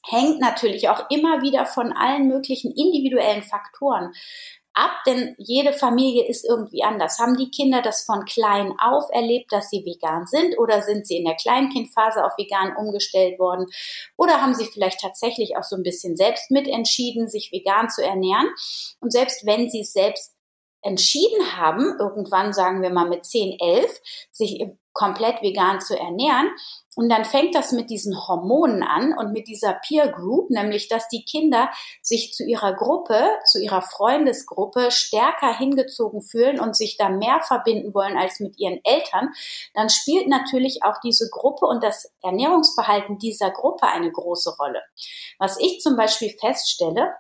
hängt 0.07 0.41
natürlich 0.41 0.89
auch 0.89 1.09
immer 1.11 1.43
wieder 1.43 1.67
von 1.67 1.93
allen 1.93 2.29
möglichen 2.29 2.71
individuellen 2.71 3.43
Faktoren 3.43 4.13
ab, 4.79 4.93
denn 5.07 5.35
jede 5.39 5.73
Familie 5.73 6.27
ist 6.27 6.45
irgendwie 6.49 6.85
anders. 6.85 7.19
Haben 7.19 7.37
die 7.37 7.51
Kinder 7.51 7.83
das 7.83 8.05
von 8.05 8.25
klein 8.25 8.75
auf 8.81 9.05
erlebt, 9.11 9.53
dass 9.53 9.71
sie 9.71 9.85
vegan 9.85 10.27
sind 10.27 10.59
oder 10.59 10.83
sind 10.83 11.07
sie 11.07 11.19
in 11.19 11.25
der 11.25 11.37
Kleinkindphase 11.37 12.25
auf 12.25 12.33
vegan 12.39 12.77
umgestellt 12.77 13.39
worden 13.39 13.67
oder 14.17 14.41
haben 14.41 14.55
sie 14.55 14.67
vielleicht 14.67 15.01
tatsächlich 15.01 15.57
auch 15.57 15.65
so 15.65 15.77
ein 15.77 15.83
bisschen 15.83 16.17
selbst 16.17 16.51
mitentschieden, 16.51 17.29
sich 17.29 17.51
vegan 17.53 17.91
zu 17.91 18.05
ernähren 18.05 18.49
und 19.01 19.13
selbst 19.13 19.45
wenn 19.45 19.69
sie 19.69 19.81
es 19.81 19.93
selbst 19.93 20.35
entschieden 20.83 21.57
haben, 21.57 21.97
irgendwann 21.99 22.53
sagen 22.53 22.83
wir 22.83 22.91
mal 22.91 23.09
mit 23.09 23.27
10, 23.27 23.59
11, 23.59 24.01
sich 24.31 24.65
komplett 24.93 25.43
vegan 25.43 25.81
zu 25.81 25.99
ernähren, 25.99 26.51
und 26.99 27.11
dann 27.11 27.25
fängt 27.25 27.55
das 27.55 27.71
mit 27.71 27.91
diesen 27.91 28.27
Hormonen 28.27 28.83
an 28.83 29.17
und 29.17 29.33
mit 29.33 29.47
dieser 29.47 29.75
Peer 29.87 30.09
Group, 30.09 30.51
nämlich 30.51 30.89
dass 30.89 31.07
die 31.07 31.25
Kinder 31.25 31.71
sich 32.03 32.33
zu 32.33 32.43
ihrer 32.45 32.75
Gruppe, 32.75 33.25
zu 33.45 33.61
ihrer 33.61 33.83
Freundesgruppe 33.83 34.91
stärker 34.91 35.57
hingezogen 35.57 36.23
fühlen 36.23 36.59
und 36.59 36.77
sich 36.77 36.97
da 36.97 37.09
mehr 37.09 37.41
verbinden 37.41 37.95
wollen 37.95 38.17
als 38.17 38.41
mit 38.41 38.59
ihren 38.59 38.81
Eltern. 38.83 39.29
Dann 39.75 39.91
spielt 39.91 40.27
natürlich 40.27 40.83
auch 40.83 40.97
diese 41.01 41.31
Gruppe 41.31 41.67
und 41.67 41.85
das 41.85 42.13
Ernährungsverhalten 42.21 43.19
dieser 43.19 43.53
Gruppe 43.53 43.87
eine 43.87 44.11
große 44.11 44.57
Rolle. 44.57 44.83
Was 45.39 45.57
ich 45.61 45.79
zum 45.79 45.97
Beispiel 45.97 46.35
feststelle 46.41 47.15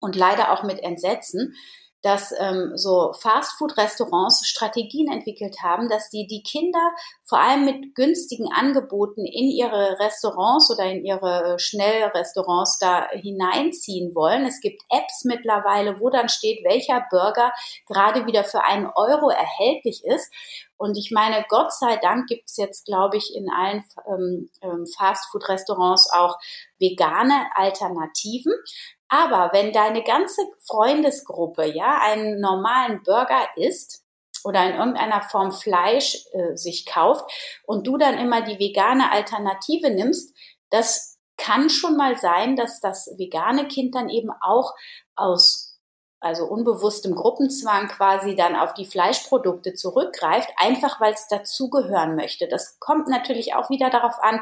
und 0.00 0.16
leider 0.16 0.50
auch 0.50 0.62
mit 0.62 0.82
Entsetzen, 0.82 1.54
dass 2.04 2.34
ähm, 2.38 2.72
so 2.76 3.14
Fastfood-Restaurants 3.14 4.46
Strategien 4.46 5.10
entwickelt 5.10 5.56
haben, 5.62 5.88
dass 5.88 6.10
die 6.10 6.26
die 6.26 6.42
Kinder 6.42 6.92
vor 7.24 7.40
allem 7.40 7.64
mit 7.64 7.94
günstigen 7.94 8.52
Angeboten 8.52 9.24
in 9.24 9.50
ihre 9.50 9.98
Restaurants 9.98 10.70
oder 10.70 10.84
in 10.84 11.02
ihre 11.02 11.58
Schnellrestaurants 11.58 12.78
da 12.78 13.08
hineinziehen 13.10 14.14
wollen. 14.14 14.44
Es 14.44 14.60
gibt 14.60 14.82
Apps 14.90 15.24
mittlerweile, 15.24 15.98
wo 15.98 16.10
dann 16.10 16.28
steht, 16.28 16.62
welcher 16.62 17.06
Burger 17.08 17.52
gerade 17.86 18.26
wieder 18.26 18.44
für 18.44 18.62
einen 18.64 18.86
Euro 18.94 19.30
erhältlich 19.30 20.04
ist. 20.04 20.30
Und 20.76 20.96
ich 20.96 21.10
meine, 21.10 21.44
Gott 21.48 21.72
sei 21.72 21.96
Dank 21.96 22.26
gibt 22.26 22.48
es 22.48 22.56
jetzt, 22.56 22.84
glaube 22.84 23.16
ich, 23.16 23.34
in 23.34 23.48
allen 23.50 23.84
ähm, 24.06 24.50
ähm 24.62 24.86
Fastfood-Restaurants 24.98 26.10
auch 26.12 26.36
vegane 26.78 27.46
Alternativen. 27.54 28.52
Aber 29.08 29.50
wenn 29.52 29.72
deine 29.72 30.02
ganze 30.02 30.42
Freundesgruppe 30.66 31.66
ja 31.66 32.00
einen 32.02 32.40
normalen 32.40 33.02
Burger 33.02 33.46
isst 33.56 34.02
oder 34.44 34.64
in 34.64 34.76
irgendeiner 34.76 35.22
Form 35.22 35.52
Fleisch 35.52 36.24
äh, 36.32 36.56
sich 36.56 36.86
kauft 36.86 37.30
und 37.64 37.86
du 37.86 37.96
dann 37.96 38.18
immer 38.18 38.42
die 38.42 38.58
vegane 38.58 39.12
Alternative 39.12 39.90
nimmst, 39.90 40.34
das 40.70 41.18
kann 41.36 41.70
schon 41.70 41.96
mal 41.96 42.16
sein, 42.16 42.56
dass 42.56 42.80
das 42.80 43.06
vegane 43.16 43.68
Kind 43.68 43.94
dann 43.94 44.08
eben 44.08 44.30
auch 44.40 44.72
aus 45.16 45.73
also 46.24 46.46
unbewusstem 46.46 47.14
Gruppenzwang 47.14 47.88
quasi 47.88 48.34
dann 48.34 48.56
auf 48.56 48.74
die 48.74 48.86
Fleischprodukte 48.86 49.74
zurückgreift, 49.74 50.48
einfach 50.56 51.00
weil 51.00 51.12
es 51.12 51.28
dazugehören 51.28 52.16
möchte. 52.16 52.48
Das 52.48 52.78
kommt 52.80 53.08
natürlich 53.08 53.54
auch 53.54 53.70
wieder 53.70 53.90
darauf 53.90 54.22
an, 54.22 54.40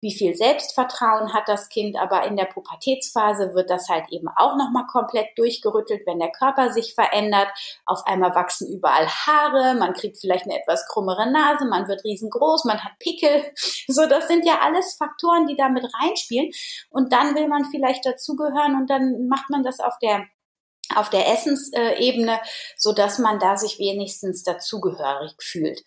wie 0.00 0.12
viel 0.12 0.34
Selbstvertrauen 0.34 1.32
hat 1.32 1.48
das 1.48 1.68
Kind, 1.68 1.96
aber 1.96 2.24
in 2.24 2.36
der 2.36 2.46
Pubertätsphase 2.46 3.54
wird 3.54 3.70
das 3.70 3.88
halt 3.88 4.10
eben 4.10 4.28
auch 4.36 4.56
nochmal 4.56 4.86
komplett 4.86 5.38
durchgerüttelt, 5.38 6.02
wenn 6.06 6.18
der 6.18 6.32
Körper 6.32 6.72
sich 6.72 6.94
verändert. 6.94 7.48
Auf 7.86 8.06
einmal 8.06 8.34
wachsen 8.34 8.72
überall 8.72 9.06
Haare, 9.06 9.74
man 9.74 9.92
kriegt 9.92 10.18
vielleicht 10.18 10.46
eine 10.46 10.60
etwas 10.60 10.86
krummere 10.88 11.30
Nase, 11.30 11.66
man 11.66 11.86
wird 11.88 12.04
riesengroß, 12.04 12.64
man 12.64 12.82
hat 12.82 12.98
Pickel. 12.98 13.52
So, 13.92 14.06
das 14.06 14.28
sind 14.28 14.46
ja 14.46 14.60
alles 14.62 14.94
Faktoren, 14.94 15.46
die 15.46 15.56
da 15.56 15.68
mit 15.68 15.84
reinspielen. 16.00 16.50
Und 16.90 17.12
dann 17.12 17.34
will 17.34 17.48
man 17.48 17.64
vielleicht 17.64 18.06
dazugehören 18.06 18.76
und 18.76 18.88
dann 18.88 19.26
macht 19.26 19.50
man 19.50 19.64
das 19.64 19.80
auf 19.80 19.98
der 20.00 20.26
auf 20.96 21.10
der 21.10 21.28
Essensebene, 21.32 22.40
so 22.76 22.92
dass 22.92 23.18
man 23.18 23.38
da 23.38 23.56
sich 23.56 23.78
wenigstens 23.78 24.42
dazugehörig 24.42 25.34
fühlt. 25.40 25.82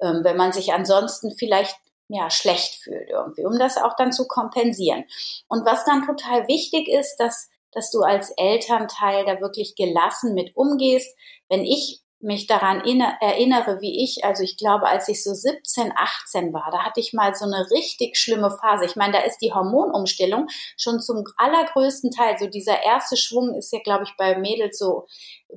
Ähm, 0.00 0.20
wenn 0.22 0.36
man 0.36 0.52
sich 0.52 0.72
ansonsten 0.72 1.34
vielleicht 1.36 1.76
ja, 2.08 2.30
schlecht 2.30 2.76
fühlt 2.82 3.10
irgendwie, 3.10 3.44
um 3.44 3.58
das 3.58 3.76
auch 3.76 3.96
dann 3.96 4.12
zu 4.12 4.26
kompensieren. 4.28 5.04
Und 5.48 5.66
was 5.66 5.84
dann 5.84 6.06
total 6.06 6.46
wichtig 6.48 6.88
ist, 6.88 7.16
dass, 7.16 7.48
dass 7.72 7.90
du 7.90 8.00
als 8.02 8.30
Elternteil 8.36 9.24
da 9.24 9.40
wirklich 9.40 9.74
gelassen 9.74 10.34
mit 10.34 10.56
umgehst. 10.56 11.16
Wenn 11.48 11.64
ich 11.64 12.00
mich 12.20 12.46
daran 12.46 12.80
erinnere, 13.20 13.80
wie 13.80 14.02
ich, 14.02 14.24
also 14.24 14.42
ich 14.42 14.56
glaube, 14.56 14.86
als 14.86 15.08
ich 15.08 15.22
so 15.22 15.34
17, 15.34 15.92
18 15.94 16.52
war, 16.52 16.70
da 16.72 16.84
hatte 16.84 17.00
ich 17.00 17.12
mal 17.12 17.34
so 17.34 17.44
eine 17.44 17.70
richtig 17.70 18.16
schlimme 18.16 18.50
Phase. 18.50 18.86
Ich 18.86 18.96
meine, 18.96 19.12
da 19.12 19.18
ist 19.20 19.38
die 19.38 19.52
Hormonumstellung 19.52 20.48
schon 20.76 21.00
zum 21.00 21.24
allergrößten 21.36 22.10
Teil, 22.10 22.36
so 22.38 22.46
dieser 22.46 22.82
erste 22.82 23.16
Schwung 23.16 23.54
ist 23.54 23.72
ja, 23.72 23.80
glaube 23.80 24.04
ich, 24.04 24.16
bei 24.16 24.38
Mädels 24.38 24.78
so 24.78 25.06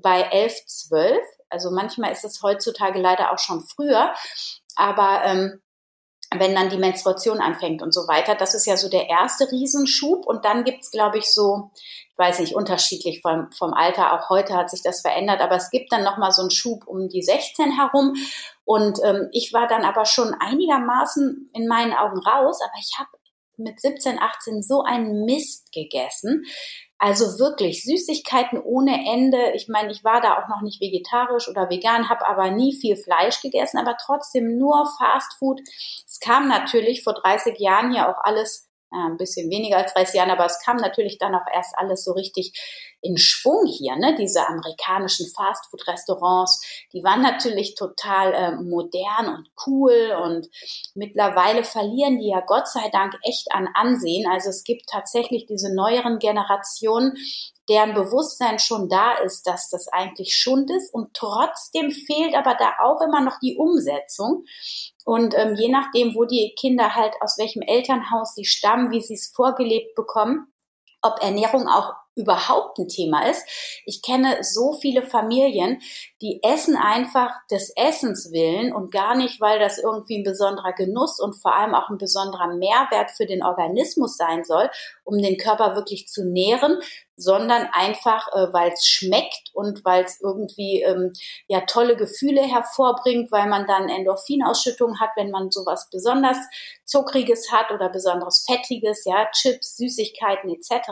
bei 0.02 0.22
11, 0.22 0.66
12. 0.66 1.18
Also 1.50 1.72
manchmal 1.72 2.12
ist 2.12 2.26
es 2.26 2.44
heutzutage 2.44 3.00
leider 3.00 3.32
auch 3.32 3.40
schon 3.40 3.62
früher. 3.62 4.14
Aber 4.76 5.22
ähm, 5.26 5.62
wenn 6.38 6.54
dann 6.54 6.70
die 6.70 6.78
Menstruation 6.78 7.40
anfängt 7.40 7.82
und 7.82 7.94
so 7.94 8.08
weiter. 8.08 8.36
Das 8.36 8.54
ist 8.54 8.68
ja 8.68 8.78
so 8.78 8.88
der 8.88 9.10
erste 9.10 9.52
Riesenschub. 9.52 10.28
Und 10.28 10.46
dann 10.46 10.64
gibt's, 10.64 10.92
glaube 10.92 11.18
ich, 11.18 11.32
so, 11.34 11.72
ich 11.76 12.18
weiß 12.18 12.40
nicht, 12.40 12.56
unterschiedlich 12.56 13.22
vom, 13.22 13.52
vom 13.52 13.74
Alter, 13.74 14.14
auch 14.14 14.30
heute 14.30 14.56
hat 14.56 14.70
sich 14.70 14.84
das 14.84 15.02
verändert, 15.02 15.42
aber 15.42 15.56
es 15.56 15.72
gibt 15.72 15.92
dann 15.92 16.04
nochmal 16.04 16.32
so 16.32 16.42
einen 16.42 16.52
Schub 16.52 16.86
um 16.86 17.10
die 17.10 17.24
16 17.24 17.72
herum. 17.78 18.14
Und 18.64 19.00
ähm, 19.04 19.30
ich 19.32 19.54
war 19.54 19.68
dann 19.68 19.84
aber 19.86 20.06
schon 20.06 20.36
einigermaßen 20.40 21.50
in 21.54 21.68
meinen 21.68 21.94
Augen 21.94 22.20
raus, 22.20 22.60
aber 22.62 22.80
ich 22.80 23.00
habe 23.00 23.10
mit 23.58 23.80
17, 23.82 24.20
18 24.20 24.62
so 24.62 24.84
einen 24.84 25.26
Mist 25.26 25.72
gegessen. 25.72 26.44
Also 27.02 27.40
wirklich 27.40 27.84
Süßigkeiten 27.84 28.60
ohne 28.60 29.06
Ende. 29.10 29.54
Ich 29.56 29.70
meine, 29.70 29.92
ich 29.92 30.04
war 30.04 30.20
da 30.20 30.38
auch 30.38 30.50
noch 30.50 30.62
nicht 30.62 30.82
vegetarisch 30.82 31.48
oder 31.48 31.70
vegan, 31.70 32.10
habe 32.10 32.28
aber 32.28 32.52
nie 32.52 32.76
viel 32.76 32.98
Fleisch 32.98 33.42
gegessen, 33.42 33.78
aber 33.78 33.96
trotzdem 33.96 34.58
nur 34.58 34.86
Fast 34.98 35.34
Food. 35.40 35.62
Es 36.06 36.20
kam 36.20 36.50
natürlich 36.50 37.04
vor 37.04 37.14
30 37.14 37.58
Jahren 37.58 37.94
hier 37.94 38.10
auch 38.10 38.22
alles 38.22 38.69
ein 38.92 39.18
bisschen 39.18 39.50
weniger 39.50 39.78
als 39.78 39.94
30 39.94 40.16
Jahren, 40.16 40.32
aber 40.32 40.46
es 40.46 40.60
kam 40.64 40.78
natürlich 40.78 41.18
dann 41.18 41.36
auch 41.36 41.46
erst 41.54 41.78
alles 41.78 42.04
so 42.04 42.14
richtig 42.14 42.54
in 43.02 43.18
Schwung 43.18 43.66
hier, 43.66 43.96
ne? 43.96 44.16
Diese 44.16 44.46
amerikanischen 44.48 45.28
Fastfood-Restaurants, 45.36 46.62
die 46.92 47.04
waren 47.04 47.22
natürlich 47.22 47.76
total 47.76 48.34
äh, 48.34 48.52
modern 48.56 49.36
und 49.36 49.50
cool 49.66 50.18
und 50.22 50.50
mittlerweile 50.96 51.64
verlieren 51.64 52.20
die 52.20 52.30
ja 52.30 52.42
Gott 52.42 52.68
sei 52.68 52.90
Dank 52.92 53.14
echt 53.24 53.52
an 53.52 53.70
Ansehen. 53.74 54.30
Also 54.30 54.50
es 54.50 54.64
gibt 54.64 54.90
tatsächlich 54.90 55.46
diese 55.46 55.74
neueren 55.74 56.20
Generationen, 56.20 57.16
deren 57.70 57.94
Bewusstsein 57.94 58.60
schon 58.60 58.90
da 58.90 59.14
ist, 59.20 59.44
dass 59.44 59.70
das 59.70 59.88
eigentlich 59.88 60.36
Schund 60.36 60.70
ist 60.72 60.94
und 60.94 61.14
trotzdem 61.14 61.92
fehlt 61.92 62.36
aber 62.36 62.56
da 62.56 62.74
auch 62.84 63.00
immer 63.02 63.22
noch 63.22 63.40
die 63.40 63.56
Umsetzung. 63.56 64.44
Und 65.10 65.34
ähm, 65.36 65.56
je 65.56 65.70
nachdem, 65.70 66.14
wo 66.14 66.26
die 66.26 66.54
Kinder 66.56 66.94
halt 66.94 67.16
aus 67.20 67.40
welchem 67.40 67.64
Elternhaus 67.64 68.36
sie 68.36 68.46
stammen, 68.46 68.92
wie 68.92 69.02
sie 69.02 69.16
es 69.16 69.34
vorgelebt 69.36 69.96
bekommen, 69.96 70.54
ob 71.02 71.24
Ernährung 71.24 71.68
auch 71.68 71.96
überhaupt 72.16 72.78
ein 72.78 72.88
Thema 72.88 73.28
ist. 73.28 73.44
Ich 73.86 74.04
kenne 74.04 74.38
so 74.44 74.74
viele 74.74 75.02
Familien, 75.02 75.82
die 76.22 76.42
essen 76.44 76.76
einfach 76.76 77.32
des 77.50 77.74
Essens 77.76 78.32
willen 78.32 78.72
und 78.72 78.92
gar 78.92 79.16
nicht, 79.16 79.42
weil 79.42 79.58
das 79.58 79.80
irgendwie 79.80 80.20
ein 80.20 80.24
besonderer 80.24 80.74
Genuss 80.74 81.20
und 81.20 81.34
vor 81.34 81.56
allem 81.56 81.74
auch 81.74 81.90
ein 81.90 81.98
besonderer 81.98 82.54
Mehrwert 82.54 83.10
für 83.10 83.26
den 83.26 83.42
Organismus 83.42 84.16
sein 84.16 84.44
soll, 84.44 84.70
um 85.06 85.20
den 85.20 85.38
Körper 85.38 85.76
wirklich 85.76 86.08
zu 86.08 86.24
nähren, 86.24 86.78
sondern 87.20 87.68
einfach, 87.74 88.28
äh, 88.30 88.54
weil 88.54 88.72
es 88.72 88.86
schmeckt 88.86 89.50
und 89.54 89.84
weil 89.84 90.06
es 90.06 90.20
irgendwie 90.22 90.82
ähm, 90.82 91.12
ja 91.48 91.62
tolle 91.62 91.98
Gefühle 91.98 92.42
hervorbringt, 92.42 93.32
weil 93.32 93.50
man 93.50 93.68
dann 93.68 93.90
Endorphinausschüttung 93.90 95.00
hat, 95.00 95.10
wenn 95.16 95.30
man 95.30 95.52
sowas 95.52 95.90
besonders 95.92 96.38
zuckriges 96.86 97.52
hat 97.52 97.72
oder 97.72 97.90
besonderes 97.90 98.46
fettiges, 98.50 99.04
ja 99.06 99.30
Chips, 99.32 99.76
Süßigkeiten 99.78 100.50
etc. 100.50 100.90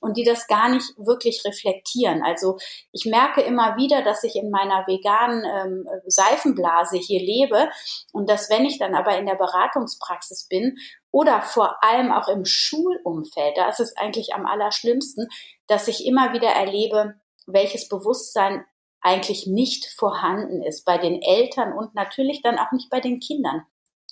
Und 0.00 0.16
die 0.16 0.24
das 0.24 0.46
gar 0.46 0.68
nicht 0.68 0.86
wirklich 0.96 1.42
reflektieren. 1.44 2.22
Also 2.22 2.56
ich 2.92 3.04
merke 3.04 3.42
immer 3.42 3.76
wieder, 3.76 4.02
dass 4.02 4.22
ich 4.24 4.36
in 4.36 4.50
meiner 4.50 4.86
veganen 4.86 5.44
ähm, 5.44 5.88
Seifenblase 6.06 6.96
hier 6.98 7.20
lebe 7.20 7.68
und 8.12 8.30
dass 8.30 8.48
wenn 8.48 8.64
ich 8.64 8.78
dann 8.78 8.94
aber 8.94 9.18
in 9.18 9.26
der 9.26 9.34
Beratungspraxis 9.34 10.46
bin 10.48 10.76
oder 11.10 11.42
vor 11.42 11.82
allem 11.82 12.12
auch 12.12 12.28
im 12.28 12.44
Schulumfeld, 12.44 13.56
da 13.56 13.68
ist 13.68 13.80
es 13.80 13.96
eigentlich 13.96 14.34
am 14.34 14.46
allerschlimmsten, 14.46 15.28
dass 15.66 15.88
ich 15.88 16.06
immer 16.06 16.32
wieder 16.32 16.48
erlebe, 16.48 17.14
welches 17.46 17.88
Bewusstsein 17.88 18.64
eigentlich 19.00 19.46
nicht 19.46 19.86
vorhanden 19.96 20.62
ist 20.62 20.84
bei 20.84 20.98
den 20.98 21.22
Eltern 21.22 21.72
und 21.72 21.94
natürlich 21.94 22.42
dann 22.42 22.58
auch 22.58 22.72
nicht 22.72 22.90
bei 22.90 23.00
den 23.00 23.20
Kindern. 23.20 23.64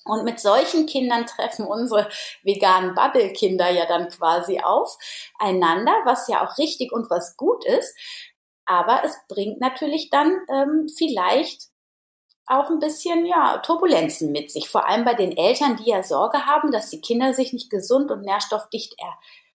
Und 0.04 0.24
mit 0.24 0.38
solchen 0.38 0.86
Kindern 0.86 1.26
treffen 1.26 1.66
unsere 1.66 2.08
veganen 2.44 2.94
Bubble-Kinder 2.94 3.70
ja 3.70 3.86
dann 3.86 4.08
quasi 4.08 4.60
aufeinander, 4.60 5.92
was 6.04 6.28
ja 6.28 6.46
auch 6.46 6.56
richtig 6.58 6.92
und 6.92 7.10
was 7.10 7.36
gut 7.36 7.64
ist. 7.66 7.96
Aber 8.66 9.02
es 9.04 9.16
bringt 9.28 9.60
natürlich 9.60 10.08
dann 10.10 10.38
ähm, 10.48 10.86
vielleicht 10.96 11.68
auch 12.46 12.70
ein 12.70 12.78
bisschen 12.78 13.26
ja, 13.26 13.58
Turbulenzen 13.58 14.32
mit 14.32 14.50
sich, 14.50 14.68
vor 14.68 14.88
allem 14.88 15.04
bei 15.04 15.14
den 15.14 15.36
Eltern, 15.36 15.76
die 15.76 15.90
ja 15.90 16.02
Sorge 16.02 16.46
haben, 16.46 16.70
dass 16.70 16.90
die 16.90 17.00
Kinder 17.00 17.34
sich 17.34 17.52
nicht 17.52 17.70
gesund 17.70 18.10
und 18.10 18.22
nährstoffdicht 18.22 18.94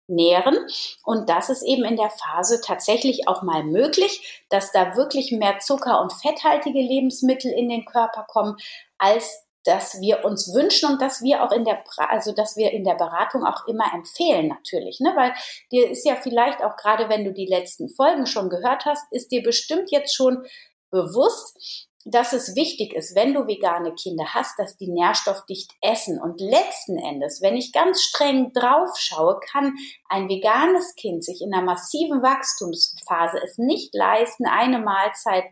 ernähren. 0.07 0.57
Und 1.03 1.29
das 1.29 1.49
ist 1.49 1.63
eben 1.63 1.83
in 1.83 1.97
der 1.97 2.09
Phase 2.09 2.61
tatsächlich 2.61 3.27
auch 3.27 3.41
mal 3.41 3.63
möglich, 3.63 4.45
dass 4.49 4.71
da 4.71 4.95
wirklich 4.95 5.31
mehr 5.31 5.59
Zucker 5.59 6.01
und 6.01 6.13
fetthaltige 6.13 6.79
Lebensmittel 6.79 7.51
in 7.51 7.69
den 7.69 7.85
Körper 7.85 8.25
kommen, 8.27 8.55
als 8.97 9.43
dass 9.65 9.99
wir 9.99 10.23
uns 10.23 10.53
wünschen 10.53 10.89
und 10.89 11.01
dass 11.01 11.21
wir 11.21 11.43
auch 11.43 11.51
in 11.51 11.65
der, 11.65 11.83
also 11.97 12.31
dass 12.31 12.55
wir 12.55 12.71
in 12.71 12.85
der 12.85 12.95
Beratung 12.95 13.45
auch 13.45 13.67
immer 13.67 13.93
empfehlen 13.93 14.47
natürlich, 14.47 15.01
ne? 15.01 15.11
weil 15.17 15.33
dir 15.73 15.91
ist 15.91 16.05
ja 16.05 16.15
vielleicht 16.15 16.63
auch 16.63 16.77
gerade, 16.77 17.09
wenn 17.09 17.25
du 17.25 17.33
die 17.33 17.47
letzten 17.47 17.89
Folgen 17.89 18.27
schon 18.27 18.49
gehört 18.49 18.85
hast, 18.85 19.11
ist 19.11 19.29
dir 19.29 19.43
bestimmt 19.43 19.91
jetzt 19.91 20.15
schon 20.15 20.45
bewusst, 20.89 21.86
dass 22.09 22.31
es 22.31 22.55
wichtig 22.55 22.93
ist, 22.93 23.15
wenn 23.15 23.33
du 23.33 23.47
vegane 23.47 23.93
Kinder 23.93 24.25
hast, 24.33 24.57
dass 24.57 24.77
die 24.77 24.89
nährstoffdicht 24.89 25.71
essen. 25.81 26.21
Und 26.21 26.39
letzten 26.39 26.97
Endes, 26.97 27.41
wenn 27.41 27.57
ich 27.57 27.73
ganz 27.73 28.01
streng 28.01 28.53
drauf 28.53 28.97
schaue, 28.97 29.39
kann 29.51 29.73
ein 30.07 30.29
veganes 30.29 30.95
Kind 30.95 31.23
sich 31.23 31.41
in 31.41 31.53
einer 31.53 31.65
massiven 31.65 32.21
Wachstumsphase 32.21 33.39
es 33.43 33.57
nicht 33.57 33.93
leisten, 33.93 34.45
eine 34.45 34.79
Mahlzeit 34.79 35.45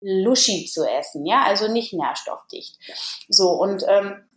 Luschi 0.00 0.66
zu 0.66 0.84
essen, 0.84 1.26
ja, 1.26 1.42
also 1.42 1.66
nicht 1.66 1.92
nährstoffdicht. 1.92 2.78
So 3.28 3.50
und 3.50 3.84
ähm, 3.88 4.27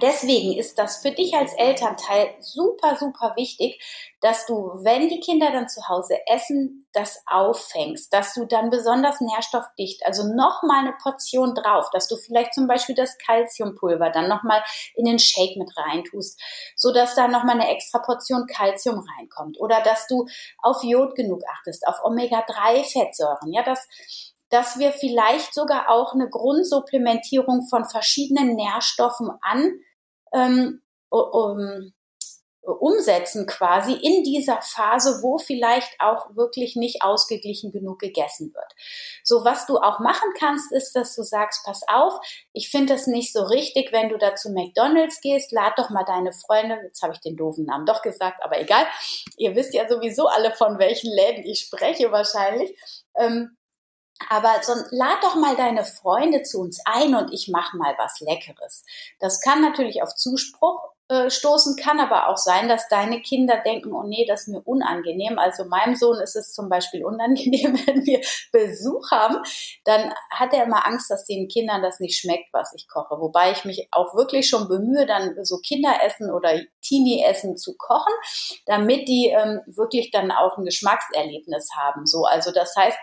Deswegen 0.00 0.58
ist 0.58 0.78
das 0.78 0.98
für 0.98 1.10
dich 1.10 1.34
als 1.34 1.52
Elternteil 1.54 2.34
super, 2.40 2.96
super 2.96 3.34
wichtig, 3.36 3.80
dass 4.20 4.46
du, 4.46 4.54
wenn 4.82 5.08
die 5.08 5.20
Kinder 5.20 5.50
dann 5.52 5.68
zu 5.68 5.88
Hause 5.88 6.16
essen, 6.26 6.86
das 6.92 7.22
auffängst, 7.26 8.12
dass 8.12 8.34
du 8.34 8.46
dann 8.46 8.70
besonders 8.70 9.20
nährstoffdicht, 9.20 10.04
also 10.06 10.24
nochmal 10.34 10.80
eine 10.80 10.94
Portion 11.02 11.54
drauf, 11.54 11.90
dass 11.92 12.08
du 12.08 12.16
vielleicht 12.16 12.54
zum 12.54 12.66
Beispiel 12.66 12.94
das 12.94 13.18
Calciumpulver 13.18 14.10
dann 14.10 14.28
nochmal 14.28 14.62
in 14.94 15.04
den 15.04 15.18
Shake 15.18 15.56
mit 15.56 15.70
reintust, 15.76 16.40
so 16.76 16.92
dass 16.92 17.14
da 17.14 17.28
nochmal 17.28 17.60
eine 17.60 17.70
extra 17.70 17.98
Portion 17.98 18.46
Calcium 18.46 19.04
reinkommt. 19.18 19.60
Oder 19.60 19.80
dass 19.82 20.06
du 20.06 20.26
auf 20.62 20.82
Jod 20.82 21.14
genug 21.14 21.42
achtest, 21.52 21.86
auf 21.86 21.96
Omega-3-Fettsäuren, 22.04 23.52
ja, 23.52 23.62
das 23.62 23.86
dass 24.54 24.78
wir 24.78 24.92
vielleicht 24.92 25.52
sogar 25.52 25.90
auch 25.90 26.14
eine 26.14 26.30
Grundsupplementierung 26.30 27.66
von 27.68 27.84
verschiedenen 27.84 28.54
Nährstoffen 28.54 29.30
an 29.40 29.80
ähm, 30.32 30.80
um, 31.08 31.92
umsetzen 32.62 33.48
quasi 33.48 33.94
in 33.94 34.22
dieser 34.22 34.62
Phase, 34.62 35.22
wo 35.22 35.38
vielleicht 35.38 35.90
auch 35.98 36.36
wirklich 36.36 36.76
nicht 36.76 37.02
ausgeglichen 37.02 37.72
genug 37.72 37.98
gegessen 37.98 38.54
wird. 38.54 38.72
So, 39.24 39.44
was 39.44 39.66
du 39.66 39.78
auch 39.78 39.98
machen 39.98 40.30
kannst, 40.38 40.70
ist, 40.70 40.94
dass 40.94 41.16
du 41.16 41.24
sagst, 41.24 41.64
pass 41.66 41.82
auf, 41.88 42.14
ich 42.52 42.70
finde 42.70 42.92
das 42.92 43.08
nicht 43.08 43.32
so 43.32 43.42
richtig, 43.42 43.90
wenn 43.90 44.08
du 44.08 44.18
da 44.18 44.36
zu 44.36 44.50
McDonalds 44.50 45.20
gehst, 45.20 45.50
lad 45.50 45.76
doch 45.78 45.90
mal 45.90 46.04
deine 46.04 46.32
Freunde, 46.32 46.78
jetzt 46.84 47.02
habe 47.02 47.12
ich 47.12 47.20
den 47.20 47.36
doofen 47.36 47.64
Namen 47.64 47.86
doch 47.86 48.02
gesagt, 48.02 48.40
aber 48.44 48.60
egal, 48.60 48.86
ihr 49.36 49.56
wisst 49.56 49.74
ja 49.74 49.88
sowieso 49.88 50.28
alle, 50.28 50.52
von 50.52 50.78
welchen 50.78 51.12
Läden 51.12 51.44
ich 51.44 51.58
spreche 51.58 52.12
wahrscheinlich. 52.12 52.78
Ähm, 53.18 53.56
aber 54.28 54.62
so, 54.62 54.72
lad 54.90 55.22
doch 55.22 55.34
mal 55.36 55.56
deine 55.56 55.84
Freunde 55.84 56.42
zu 56.42 56.60
uns 56.60 56.80
ein 56.84 57.14
und 57.14 57.32
ich 57.32 57.48
mach 57.48 57.74
mal 57.74 57.94
was 57.98 58.20
Leckeres. 58.20 58.84
Das 59.20 59.40
kann 59.40 59.60
natürlich 59.60 60.02
auf 60.02 60.14
Zuspruch 60.14 60.94
äh, 61.08 61.28
stoßen 61.28 61.76
kann 61.76 62.00
aber 62.00 62.28
auch 62.28 62.38
sein, 62.38 62.66
dass 62.66 62.88
deine 62.88 63.20
Kinder 63.20 63.58
denken, 63.58 63.92
oh 63.92 64.04
nee, 64.04 64.24
das 64.26 64.42
ist 64.42 64.48
mir 64.48 64.62
unangenehm. 64.62 65.38
Also 65.38 65.66
meinem 65.66 65.96
Sohn 65.96 66.18
ist 66.18 66.34
es 66.34 66.54
zum 66.54 66.70
Beispiel 66.70 67.04
unangenehm, 67.04 67.74
wenn 67.86 68.06
wir 68.06 68.20
Besuch 68.52 69.10
haben, 69.10 69.36
dann 69.84 70.14
hat 70.30 70.54
er 70.54 70.64
immer 70.64 70.86
Angst, 70.86 71.10
dass 71.10 71.26
den 71.26 71.46
Kindern 71.48 71.82
das 71.82 72.00
nicht 72.00 72.18
schmeckt, 72.18 72.48
was 72.52 72.72
ich 72.74 72.88
koche. 72.88 73.20
Wobei 73.20 73.52
ich 73.52 73.66
mich 73.66 73.88
auch 73.90 74.14
wirklich 74.14 74.48
schon 74.48 74.66
bemühe, 74.66 75.04
dann 75.04 75.44
so 75.44 75.58
Kinderessen 75.58 76.30
oder 76.30 76.58
Teenie-Essen 76.84 77.56
zu 77.56 77.74
kochen, 77.76 78.12
damit 78.66 79.08
die 79.08 79.28
ähm, 79.28 79.60
wirklich 79.66 80.10
dann 80.10 80.30
auch 80.30 80.58
ein 80.58 80.64
Geschmackserlebnis 80.64 81.70
haben. 81.74 82.06
So, 82.06 82.24
also 82.24 82.52
das 82.52 82.76
heißt, 82.76 82.98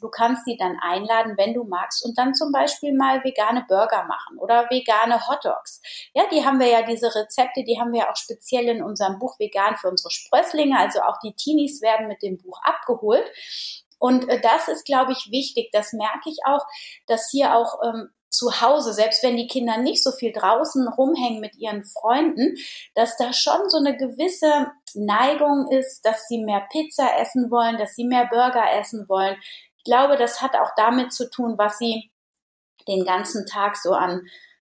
du 0.00 0.08
kannst 0.08 0.44
sie 0.46 0.56
dann 0.56 0.78
einladen, 0.80 1.34
wenn 1.36 1.52
du 1.52 1.64
magst, 1.64 2.04
und 2.04 2.16
dann 2.16 2.34
zum 2.34 2.52
Beispiel 2.52 2.96
mal 2.96 3.22
vegane 3.22 3.64
Burger 3.68 4.04
machen 4.04 4.38
oder 4.38 4.70
vegane 4.70 5.28
Hotdogs. 5.28 5.82
Ja, 6.14 6.24
die 6.32 6.44
haben 6.44 6.58
wir 6.58 6.68
ja 6.68 6.82
diese 6.82 7.14
Rezepte 7.14 7.66
die 7.66 7.78
haben 7.78 7.92
wir 7.92 8.10
auch 8.10 8.16
speziell 8.16 8.68
in 8.68 8.82
unserem 8.82 9.18
Buch 9.18 9.38
Vegan 9.38 9.76
für 9.76 9.88
unsere 9.88 10.10
Sprösslinge. 10.10 10.78
Also 10.78 11.00
auch 11.02 11.18
die 11.22 11.34
Teenies 11.34 11.82
werden 11.82 12.08
mit 12.08 12.22
dem 12.22 12.38
Buch 12.38 12.58
abgeholt. 12.62 13.26
Und 13.98 14.28
äh, 14.28 14.40
das 14.40 14.68
ist, 14.68 14.84
glaube 14.84 15.12
ich, 15.12 15.30
wichtig. 15.30 15.70
Das 15.72 15.92
merke 15.92 16.30
ich 16.30 16.38
auch, 16.46 16.64
dass 17.06 17.30
hier 17.30 17.54
auch 17.54 17.80
ähm, 17.84 18.10
zu 18.36 18.60
Hause, 18.60 18.92
selbst 18.92 19.22
wenn 19.22 19.36
die 19.36 19.46
Kinder 19.46 19.78
nicht 19.78 20.02
so 20.02 20.12
viel 20.12 20.32
draußen 20.32 20.86
rumhängen 20.88 21.40
mit 21.40 21.56
ihren 21.56 21.84
Freunden, 21.84 22.56
dass 22.94 23.16
da 23.16 23.32
schon 23.32 23.68
so 23.68 23.78
eine 23.78 23.96
gewisse 23.96 24.70
Neigung 24.94 25.70
ist, 25.70 26.04
dass 26.04 26.28
sie 26.28 26.44
mehr 26.44 26.66
Pizza 26.70 27.18
essen 27.18 27.50
wollen, 27.50 27.78
dass 27.78 27.94
sie 27.94 28.04
mehr 28.04 28.26
Burger 28.26 28.64
essen 28.78 29.08
wollen. 29.08 29.36
Ich 29.78 29.84
glaube, 29.84 30.16
das 30.16 30.42
hat 30.42 30.54
auch 30.54 30.70
damit 30.76 31.12
zu 31.12 31.30
tun, 31.30 31.54
was 31.56 31.78
sie 31.78 32.10
den 32.86 33.04
ganzen 33.04 33.46
Tag 33.46 33.76
so 33.76 33.92
an 33.92 34.22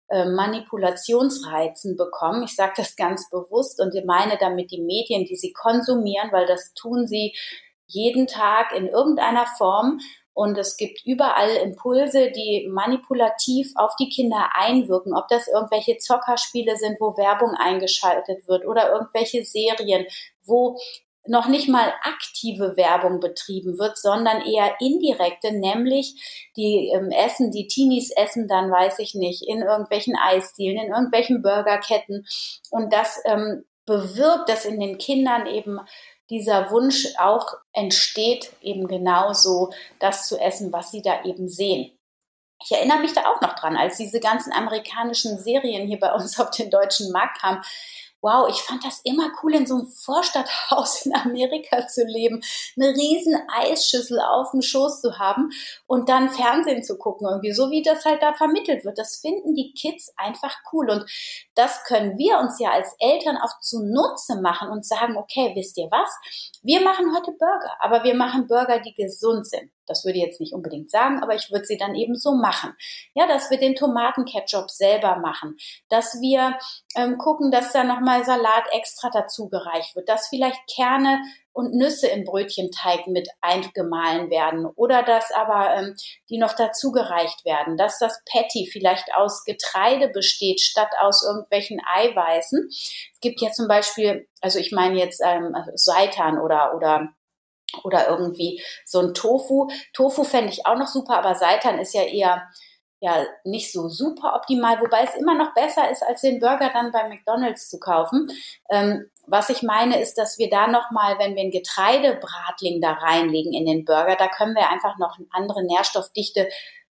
äh, 0.08 0.26
Manipulationsreizen 0.26 1.96
bekommen. 1.96 2.42
Ich 2.42 2.54
sage 2.54 2.74
das 2.76 2.96
ganz 2.96 3.30
bewusst 3.30 3.80
und 3.80 3.94
meine 4.04 4.36
damit 4.38 4.70
die 4.70 4.82
Medien, 4.82 5.24
die 5.24 5.36
sie 5.36 5.52
konsumieren, 5.52 6.30
weil 6.32 6.46
das 6.46 6.74
tun 6.74 7.06
sie 7.06 7.34
jeden 7.86 8.26
Tag 8.26 8.72
in 8.76 8.88
irgendeiner 8.88 9.46
Form. 9.58 10.00
Und 10.34 10.56
es 10.56 10.76
gibt 10.76 11.04
überall 11.04 11.50
Impulse, 11.56 12.30
die 12.30 12.66
manipulativ 12.70 13.72
auf 13.76 13.94
die 13.96 14.08
Kinder 14.08 14.50
einwirken. 14.54 15.14
Ob 15.14 15.28
das 15.28 15.46
irgendwelche 15.48 15.98
Zockerspiele 15.98 16.76
sind, 16.76 17.00
wo 17.00 17.16
Werbung 17.16 17.50
eingeschaltet 17.50 18.48
wird 18.48 18.66
oder 18.66 18.92
irgendwelche 18.92 19.44
Serien, 19.44 20.06
wo 20.44 20.78
noch 21.26 21.46
nicht 21.46 21.68
mal 21.68 21.92
aktive 22.02 22.76
Werbung 22.76 23.20
betrieben 23.20 23.78
wird, 23.78 23.96
sondern 23.96 24.40
eher 24.42 24.74
indirekte, 24.80 25.52
nämlich 25.52 26.50
die 26.56 26.90
ähm, 26.92 27.10
essen, 27.10 27.52
die 27.52 27.68
Teenies 27.68 28.10
essen 28.10 28.48
dann, 28.48 28.70
weiß 28.70 28.98
ich 28.98 29.14
nicht, 29.14 29.42
in 29.46 29.62
irgendwelchen 29.62 30.16
Eisdielen, 30.16 30.78
in 30.78 30.92
irgendwelchen 30.92 31.42
Burgerketten 31.42 32.26
und 32.70 32.92
das 32.92 33.20
ähm, 33.24 33.64
bewirkt, 33.86 34.48
dass 34.48 34.64
in 34.64 34.80
den 34.80 34.98
Kindern 34.98 35.46
eben 35.46 35.78
dieser 36.30 36.70
Wunsch 36.70 37.08
auch 37.18 37.54
entsteht, 37.72 38.52
eben 38.62 38.86
genauso 38.86 39.70
das 39.98 40.28
zu 40.28 40.38
essen, 40.38 40.72
was 40.72 40.90
sie 40.90 41.02
da 41.02 41.24
eben 41.24 41.48
sehen. 41.48 41.96
Ich 42.64 42.70
erinnere 42.70 43.00
mich 43.00 43.12
da 43.12 43.22
auch 43.26 43.40
noch 43.40 43.54
dran, 43.54 43.76
als 43.76 43.96
diese 43.96 44.20
ganzen 44.20 44.52
amerikanischen 44.52 45.38
Serien 45.38 45.86
hier 45.86 45.98
bei 45.98 46.12
uns 46.12 46.38
auf 46.38 46.50
den 46.50 46.70
deutschen 46.70 47.10
Markt 47.10 47.40
kamen 47.40 47.62
wow, 48.22 48.48
ich 48.48 48.62
fand 48.62 48.84
das 48.84 49.00
immer 49.04 49.30
cool, 49.42 49.54
in 49.54 49.66
so 49.66 49.74
einem 49.74 49.86
Vorstadthaus 49.86 51.04
in 51.04 51.14
Amerika 51.14 51.86
zu 51.86 52.04
leben, 52.04 52.40
eine 52.76 52.90
riesen 52.90 53.36
Eisschüssel 53.54 54.20
auf 54.20 54.52
dem 54.52 54.62
Schoß 54.62 55.00
zu 55.00 55.18
haben 55.18 55.50
und 55.86 56.08
dann 56.08 56.30
Fernsehen 56.30 56.82
zu 56.82 56.96
gucken, 56.96 57.26
irgendwie 57.28 57.52
so 57.52 57.70
wie 57.70 57.82
das 57.82 58.04
halt 58.04 58.22
da 58.22 58.32
vermittelt 58.32 58.84
wird. 58.84 58.98
Das 58.98 59.16
finden 59.16 59.54
die 59.54 59.74
Kids 59.74 60.12
einfach 60.16 60.56
cool 60.72 60.88
und 60.88 61.04
das 61.54 61.84
können 61.84 62.16
wir 62.16 62.38
uns 62.38 62.58
ja 62.58 62.70
als 62.70 62.94
Eltern 62.98 63.36
auch 63.36 63.60
zunutze 63.60 64.40
machen 64.40 64.70
und 64.70 64.86
sagen, 64.86 65.16
okay, 65.16 65.52
wisst 65.54 65.76
ihr 65.76 65.88
was? 65.90 66.10
Wir 66.62 66.80
machen 66.80 67.14
heute 67.14 67.32
Burger, 67.32 67.76
aber 67.80 68.04
wir 68.04 68.14
machen 68.14 68.46
Burger, 68.46 68.78
die 68.80 68.94
gesund 68.94 69.46
sind. 69.46 69.70
Das 69.86 70.04
würde 70.04 70.18
ich 70.18 70.24
jetzt 70.24 70.40
nicht 70.40 70.54
unbedingt 70.54 70.90
sagen, 70.90 71.22
aber 71.22 71.34
ich 71.34 71.50
würde 71.50 71.64
sie 71.64 71.76
dann 71.76 71.94
eben 71.94 72.14
so 72.14 72.34
machen. 72.34 72.74
Ja, 73.14 73.26
dass 73.26 73.50
wir 73.50 73.58
den 73.58 73.74
Tomatenketchup 73.74 74.70
selber 74.70 75.16
machen, 75.16 75.56
dass 75.88 76.20
wir 76.20 76.58
ähm, 76.96 77.18
gucken, 77.18 77.50
dass 77.50 77.72
da 77.72 77.84
nochmal 77.84 78.24
Salat 78.24 78.64
extra 78.72 79.10
dazu 79.10 79.48
gereicht 79.48 79.96
wird, 79.96 80.08
dass 80.08 80.28
vielleicht 80.28 80.60
Kerne 80.74 81.20
und 81.52 81.74
Nüsse 81.74 82.08
im 82.08 82.24
Brötchenteig 82.24 83.06
mit 83.06 83.28
eingemahlen 83.40 84.30
werden 84.30 84.66
oder 84.74 85.02
dass 85.02 85.30
aber 85.32 85.74
ähm, 85.74 85.94
die 86.30 86.38
noch 86.38 86.54
dazu 86.54 86.92
gereicht 86.92 87.44
werden, 87.44 87.76
dass 87.76 87.98
das 87.98 88.22
Patty 88.30 88.68
vielleicht 88.70 89.14
aus 89.14 89.44
Getreide 89.44 90.08
besteht 90.08 90.60
statt 90.60 90.90
aus 91.00 91.24
irgendwelchen 91.26 91.80
Eiweißen. 91.94 92.68
Es 92.70 93.20
gibt 93.20 93.40
ja 93.40 93.50
zum 93.50 93.68
Beispiel, 93.68 94.26
also 94.40 94.58
ich 94.58 94.72
meine 94.72 94.98
jetzt 94.98 95.20
ähm, 95.24 95.54
Seitan 95.74 96.38
oder 96.38 96.74
oder 96.74 97.08
oder 97.84 98.08
irgendwie 98.08 98.62
so 98.84 99.00
ein 99.00 99.14
Tofu. 99.14 99.68
Tofu 99.92 100.24
fände 100.24 100.50
ich 100.50 100.66
auch 100.66 100.76
noch 100.76 100.88
super, 100.88 101.18
aber 101.18 101.34
Seitan 101.34 101.78
ist 101.78 101.94
ja 101.94 102.02
eher 102.02 102.48
ja 103.00 103.26
nicht 103.42 103.72
so 103.72 103.88
super 103.88 104.36
optimal, 104.36 104.80
wobei 104.80 105.02
es 105.02 105.16
immer 105.16 105.34
noch 105.34 105.54
besser 105.54 105.90
ist, 105.90 106.04
als 106.04 106.20
den 106.20 106.38
Burger 106.38 106.70
dann 106.72 106.92
bei 106.92 107.08
McDonald's 107.08 107.68
zu 107.68 107.80
kaufen. 107.80 108.28
Ähm, 108.70 109.10
was 109.26 109.50
ich 109.50 109.62
meine, 109.62 110.00
ist, 110.00 110.14
dass 110.18 110.38
wir 110.38 110.48
da 110.48 110.68
nochmal, 110.68 111.18
wenn 111.18 111.34
wir 111.34 111.42
ein 111.42 111.50
Getreidebratling 111.50 112.80
da 112.80 112.92
reinlegen 112.92 113.52
in 113.52 113.66
den 113.66 113.84
Burger, 113.84 114.14
da 114.14 114.28
können 114.28 114.54
wir 114.54 114.70
einfach 114.70 114.98
noch 114.98 115.18
andere 115.32 115.64
nährstoffdichte 115.64 116.48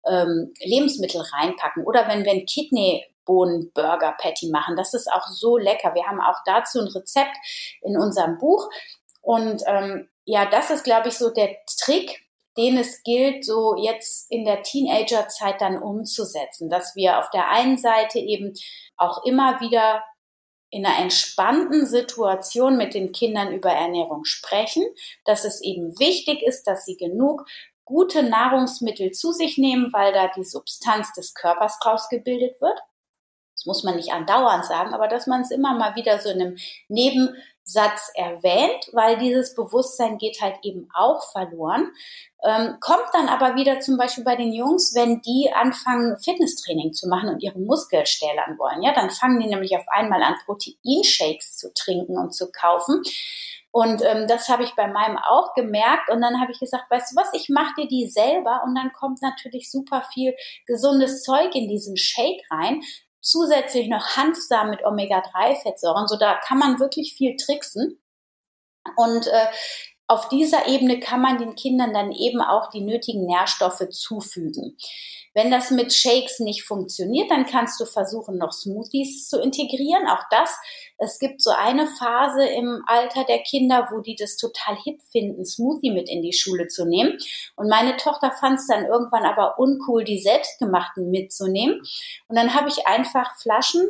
ähm, 0.07 0.51
Lebensmittel 0.61 1.21
reinpacken. 1.21 1.85
Oder 1.85 2.07
wenn 2.07 2.25
wir 2.25 2.31
ein 2.31 2.45
Kidney 2.47 3.05
Burger 3.25 4.15
Patty 4.19 4.49
machen. 4.49 4.75
Das 4.75 4.93
ist 4.93 5.11
auch 5.11 5.27
so 5.27 5.57
lecker. 5.57 5.93
Wir 5.93 6.05
haben 6.07 6.21
auch 6.21 6.37
dazu 6.45 6.79
ein 6.79 6.87
Rezept 6.87 7.35
in 7.81 7.97
unserem 7.97 8.37
Buch. 8.37 8.69
Und 9.21 9.61
ähm, 9.67 10.09
ja, 10.29 10.45
das 10.45 10.69
ist, 10.69 10.83
glaube 10.83 11.09
ich, 11.09 11.15
so 11.15 11.31
der 11.31 11.57
Trick, 11.83 12.23
den 12.55 12.77
es 12.77 13.01
gilt, 13.01 13.43
so 13.43 13.75
jetzt 13.77 14.29
in 14.29 14.45
der 14.45 14.61
Teenagerzeit 14.61 15.59
dann 15.59 15.81
umzusetzen, 15.81 16.69
dass 16.69 16.95
wir 16.95 17.17
auf 17.17 17.31
der 17.31 17.49
einen 17.49 17.77
Seite 17.77 18.19
eben 18.19 18.53
auch 18.95 19.25
immer 19.25 19.59
wieder 19.59 20.03
in 20.69 20.85
einer 20.85 20.99
entspannten 20.99 21.87
Situation 21.87 22.77
mit 22.77 22.93
den 22.93 23.11
Kindern 23.11 23.51
über 23.53 23.71
Ernährung 23.71 24.23
sprechen, 24.23 24.83
dass 25.25 25.45
es 25.45 25.61
eben 25.61 25.97
wichtig 25.97 26.43
ist, 26.43 26.65
dass 26.67 26.85
sie 26.85 26.95
genug 26.95 27.47
gute 27.83 28.21
Nahrungsmittel 28.21 29.11
zu 29.11 29.31
sich 29.31 29.57
nehmen, 29.57 29.91
weil 29.93 30.13
da 30.13 30.27
die 30.27 30.43
Substanz 30.43 31.11
des 31.13 31.33
Körpers 31.33 31.79
rausgebildet 31.83 32.61
wird. 32.61 32.79
Das 33.55 33.65
muss 33.65 33.83
man 33.83 33.95
nicht 33.95 34.13
andauernd 34.13 34.65
sagen, 34.65 34.93
aber 34.93 35.07
dass 35.07 35.25
man 35.25 35.41
es 35.41 35.49
immer 35.49 35.73
mal 35.73 35.95
wieder 35.95 36.19
so 36.19 36.29
in 36.29 36.39
einem 36.39 36.57
Neben 36.87 37.35
Satz 37.69 38.11
erwähnt, 38.15 38.89
weil 38.93 39.19
dieses 39.19 39.53
Bewusstsein 39.53 40.17
geht 40.17 40.41
halt 40.41 40.57
eben 40.63 40.89
auch 40.93 41.21
verloren. 41.31 41.91
Ähm, 42.43 42.77
kommt 42.79 43.05
dann 43.13 43.29
aber 43.29 43.55
wieder 43.55 43.79
zum 43.79 43.97
Beispiel 43.97 44.23
bei 44.23 44.35
den 44.35 44.53
Jungs, 44.53 44.95
wenn 44.95 45.21
die 45.21 45.51
anfangen, 45.53 46.17
Fitnesstraining 46.17 46.93
zu 46.93 47.07
machen 47.07 47.29
und 47.29 47.43
ihre 47.43 47.59
Muskeln 47.59 48.07
stählern 48.07 48.57
wollen. 48.57 48.81
Ja, 48.81 48.93
dann 48.93 49.11
fangen 49.11 49.39
die 49.39 49.47
nämlich 49.47 49.75
auf 49.77 49.87
einmal 49.87 50.23
an, 50.23 50.35
Proteinshakes 50.45 51.57
zu 51.57 51.71
trinken 51.73 52.17
und 52.17 52.33
zu 52.33 52.51
kaufen. 52.51 53.03
Und 53.71 54.01
ähm, 54.03 54.25
das 54.27 54.49
habe 54.49 54.63
ich 54.63 54.73
bei 54.73 54.87
meinem 54.87 55.17
auch 55.17 55.53
gemerkt. 55.53 56.09
Und 56.09 56.21
dann 56.21 56.41
habe 56.41 56.51
ich 56.51 56.59
gesagt, 56.59 56.89
weißt 56.89 57.11
du 57.11 57.17
was, 57.17 57.29
ich 57.33 57.49
mache 57.49 57.75
dir 57.77 57.87
die 57.87 58.07
selber. 58.07 58.63
Und 58.65 58.73
dann 58.73 58.91
kommt 58.93 59.21
natürlich 59.21 59.69
super 59.69 60.03
viel 60.11 60.33
gesundes 60.65 61.21
Zeug 61.21 61.53
in 61.53 61.67
diesen 61.67 61.97
Shake 61.97 62.41
rein 62.49 62.81
zusätzlich 63.21 63.89
noch 63.89 64.15
Hanfsamen 64.15 64.71
mit 64.71 64.85
Omega-3-Fettsäuren. 64.85 66.07
So 66.07 66.17
da 66.17 66.35
kann 66.35 66.59
man 66.59 66.79
wirklich 66.79 67.13
viel 67.13 67.35
tricksen. 67.35 68.01
Und 68.95 69.27
äh, 69.27 69.47
auf 70.07 70.27
dieser 70.29 70.67
Ebene 70.67 70.99
kann 70.99 71.21
man 71.21 71.37
den 71.37 71.55
Kindern 71.55 71.93
dann 71.93 72.11
eben 72.11 72.41
auch 72.41 72.69
die 72.71 72.81
nötigen 72.81 73.25
Nährstoffe 73.25 73.87
zufügen. 73.89 74.77
Wenn 75.39 75.51
das 75.51 75.71
mit 75.71 75.93
Shakes 75.93 76.41
nicht 76.41 76.65
funktioniert, 76.65 77.31
dann 77.31 77.45
kannst 77.45 77.79
du 77.79 77.85
versuchen, 77.85 78.37
noch 78.37 78.51
Smoothies 78.51 79.29
zu 79.29 79.39
integrieren. 79.39 80.05
Auch 80.09 80.23
das, 80.29 80.53
es 80.97 81.17
gibt 81.17 81.41
so 81.41 81.51
eine 81.51 81.87
Phase 81.87 82.43
im 82.43 82.83
Alter 82.87 83.23
der 83.23 83.39
Kinder, 83.39 83.87
wo 83.89 84.01
die 84.01 84.17
das 84.17 84.35
total 84.35 84.75
hip 84.83 85.01
finden, 85.13 85.45
Smoothie 85.45 85.91
mit 85.91 86.09
in 86.09 86.21
die 86.21 86.33
Schule 86.33 86.67
zu 86.67 86.85
nehmen. 86.85 87.17
Und 87.55 87.69
meine 87.69 87.95
Tochter 87.95 88.33
fand 88.33 88.59
es 88.59 88.67
dann 88.67 88.83
irgendwann 88.83 89.23
aber 89.23 89.57
uncool, 89.57 90.03
die 90.03 90.19
selbstgemachten 90.19 91.09
mitzunehmen. 91.09 91.79
Und 92.27 92.35
dann 92.35 92.53
habe 92.53 92.67
ich 92.67 92.85
einfach 92.85 93.37
Flaschen 93.37 93.87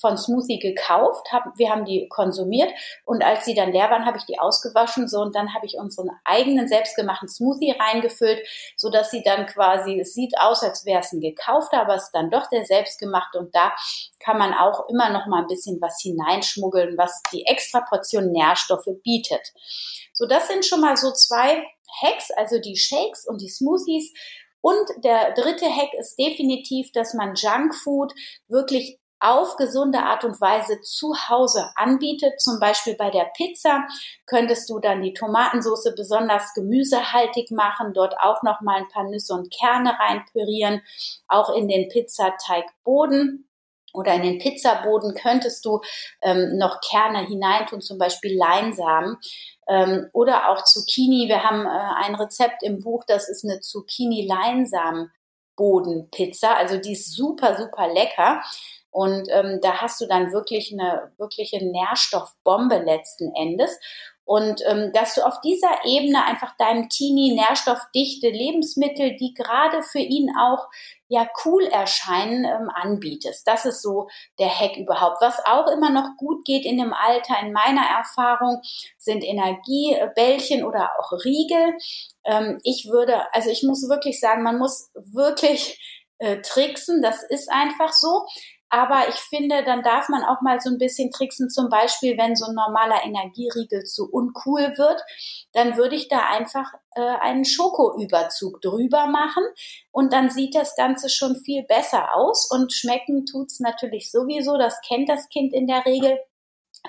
von 0.00 0.16
Smoothie 0.16 0.58
gekauft, 0.58 1.32
hab, 1.32 1.56
wir 1.56 1.70
haben 1.70 1.84
die 1.84 2.08
konsumiert 2.08 2.70
und 3.04 3.24
als 3.24 3.44
sie 3.44 3.54
dann 3.54 3.72
leer 3.72 3.90
waren, 3.90 4.06
habe 4.06 4.18
ich 4.18 4.24
die 4.24 4.38
ausgewaschen 4.38 5.08
so 5.08 5.20
und 5.20 5.34
dann 5.34 5.54
habe 5.54 5.66
ich 5.66 5.76
unseren 5.78 6.10
eigenen 6.24 6.68
selbstgemachten 6.68 7.28
Smoothie 7.28 7.74
reingefüllt, 7.78 8.46
so 8.76 8.90
dass 8.90 9.10
sie 9.10 9.22
dann 9.22 9.46
quasi, 9.46 10.00
es 10.00 10.14
sieht 10.14 10.38
aus, 10.38 10.62
als 10.62 10.84
wäre 10.84 11.00
es 11.00 11.12
ein 11.12 11.20
gekaufter, 11.20 11.80
aber 11.80 11.94
es 11.94 12.04
ist 12.04 12.14
dann 12.14 12.30
doch 12.30 12.48
der 12.48 12.64
selbstgemachte 12.64 13.38
und 13.38 13.54
da 13.54 13.72
kann 14.20 14.38
man 14.38 14.54
auch 14.54 14.88
immer 14.88 15.10
noch 15.10 15.26
mal 15.26 15.42
ein 15.42 15.48
bisschen 15.48 15.80
was 15.80 16.00
hineinschmuggeln, 16.00 16.96
was 16.96 17.22
die 17.32 17.44
extra 17.46 17.80
Portion 17.80 18.30
Nährstoffe 18.30 18.88
bietet. 19.02 19.52
So, 20.12 20.26
das 20.26 20.48
sind 20.48 20.64
schon 20.64 20.80
mal 20.80 20.96
so 20.96 21.10
zwei 21.12 21.64
Hacks, 22.00 22.30
also 22.36 22.58
die 22.58 22.76
Shakes 22.76 23.26
und 23.26 23.40
die 23.40 23.50
Smoothies. 23.50 24.12
Und 24.60 24.88
der 25.02 25.32
dritte 25.32 25.66
Hack 25.66 25.92
ist 25.98 26.16
definitiv, 26.16 26.92
dass 26.92 27.14
man 27.14 27.34
Junkfood 27.34 28.12
wirklich 28.46 29.00
auf 29.22 29.56
gesunde 29.56 30.00
Art 30.00 30.24
und 30.24 30.40
Weise 30.40 30.80
zu 30.80 31.14
Hause 31.28 31.70
anbietet. 31.76 32.40
Zum 32.40 32.58
Beispiel 32.58 32.96
bei 32.96 33.10
der 33.10 33.30
Pizza 33.36 33.86
könntest 34.26 34.68
du 34.68 34.80
dann 34.80 35.00
die 35.00 35.14
Tomatensauce 35.14 35.94
besonders 35.96 36.52
gemüsehaltig 36.54 37.52
machen, 37.52 37.92
dort 37.94 38.16
auch 38.20 38.42
noch 38.42 38.60
mal 38.60 38.78
ein 38.78 38.88
paar 38.88 39.04
Nüsse 39.04 39.34
und 39.34 39.52
Kerne 39.52 39.96
reinpürieren, 39.98 40.82
auch 41.28 41.54
in 41.54 41.68
den 41.68 41.88
Pizzateigboden 41.88 43.48
oder 43.94 44.14
in 44.14 44.22
den 44.22 44.38
Pizzaboden 44.38 45.14
könntest 45.14 45.64
du 45.64 45.80
ähm, 46.22 46.56
noch 46.56 46.80
Kerne 46.80 47.26
hineintun, 47.26 47.80
zum 47.80 47.98
Beispiel 47.98 48.36
Leinsamen 48.36 49.18
ähm, 49.68 50.08
oder 50.12 50.48
auch 50.48 50.64
Zucchini. 50.64 51.28
Wir 51.28 51.44
haben 51.44 51.66
äh, 51.66 51.94
ein 52.04 52.14
Rezept 52.14 52.62
im 52.62 52.80
Buch, 52.80 53.04
das 53.06 53.28
ist 53.28 53.44
eine 53.44 53.60
Zucchini-Leinsamen-Boden-Pizza. 53.60 56.56
Also 56.56 56.78
die 56.78 56.92
ist 56.92 57.14
super, 57.14 57.56
super 57.56 57.92
lecker. 57.92 58.40
Und 58.92 59.28
ähm, 59.30 59.58
da 59.62 59.80
hast 59.80 60.00
du 60.00 60.06
dann 60.06 60.32
wirklich 60.32 60.70
eine 60.72 61.12
wirkliche 61.16 61.64
Nährstoffbombe 61.64 62.78
letzten 62.78 63.34
Endes. 63.34 63.78
Und 64.24 64.62
ähm, 64.66 64.92
dass 64.92 65.14
du 65.14 65.26
auf 65.26 65.40
dieser 65.40 65.84
Ebene 65.84 66.24
einfach 66.24 66.56
deinem 66.56 66.88
Teenie 66.88 67.34
nährstoffdichte 67.34 68.28
Lebensmittel, 68.28 69.16
die 69.16 69.34
gerade 69.34 69.82
für 69.82 69.98
ihn 69.98 70.30
auch 70.38 70.68
ja 71.08 71.26
cool 71.44 71.64
erscheinen, 71.64 72.44
ähm, 72.44 72.70
anbietest. 72.72 73.46
Das 73.48 73.64
ist 73.64 73.82
so 73.82 74.08
der 74.38 74.48
Hack 74.48 74.76
überhaupt. 74.76 75.20
Was 75.20 75.44
auch 75.44 75.66
immer 75.68 75.90
noch 75.90 76.16
gut 76.18 76.44
geht 76.44 76.64
in 76.64 76.78
dem 76.78 76.92
Alter, 76.92 77.34
in 77.42 77.52
meiner 77.52 77.84
Erfahrung, 77.84 78.60
sind 78.96 79.24
Energiebällchen 79.24 80.64
oder 80.64 80.90
auch 81.00 81.12
Riegel. 81.24 81.74
Ähm, 82.24 82.60
ich 82.62 82.88
würde, 82.90 83.34
also 83.34 83.50
ich 83.50 83.62
muss 83.62 83.88
wirklich 83.88 84.20
sagen, 84.20 84.42
man 84.42 84.58
muss 84.58 84.90
wirklich 84.94 85.80
äh, 86.18 86.40
tricksen. 86.42 87.02
Das 87.02 87.22
ist 87.22 87.50
einfach 87.50 87.92
so. 87.92 88.24
Aber 88.72 89.06
ich 89.10 89.16
finde, 89.16 89.62
dann 89.64 89.82
darf 89.82 90.08
man 90.08 90.24
auch 90.24 90.40
mal 90.40 90.58
so 90.58 90.70
ein 90.70 90.78
bisschen 90.78 91.10
tricksen. 91.10 91.50
Zum 91.50 91.68
Beispiel, 91.68 92.16
wenn 92.16 92.34
so 92.34 92.46
ein 92.46 92.54
normaler 92.54 93.04
Energieriegel 93.04 93.84
zu 93.84 94.10
uncool 94.10 94.78
wird, 94.78 95.02
dann 95.52 95.76
würde 95.76 95.94
ich 95.94 96.08
da 96.08 96.20
einfach 96.30 96.72
äh, 96.94 97.02
einen 97.20 97.44
Schokoüberzug 97.44 98.62
drüber 98.62 99.08
machen 99.08 99.44
und 99.90 100.14
dann 100.14 100.30
sieht 100.30 100.54
das 100.54 100.74
Ganze 100.74 101.10
schon 101.10 101.36
viel 101.36 101.64
besser 101.64 102.16
aus 102.16 102.50
und 102.50 102.72
schmecken 102.72 103.26
tut's 103.26 103.60
natürlich 103.60 104.10
sowieso. 104.10 104.56
Das 104.56 104.80
kennt 104.80 105.10
das 105.10 105.28
Kind 105.28 105.52
in 105.52 105.66
der 105.66 105.84
Regel. 105.84 106.18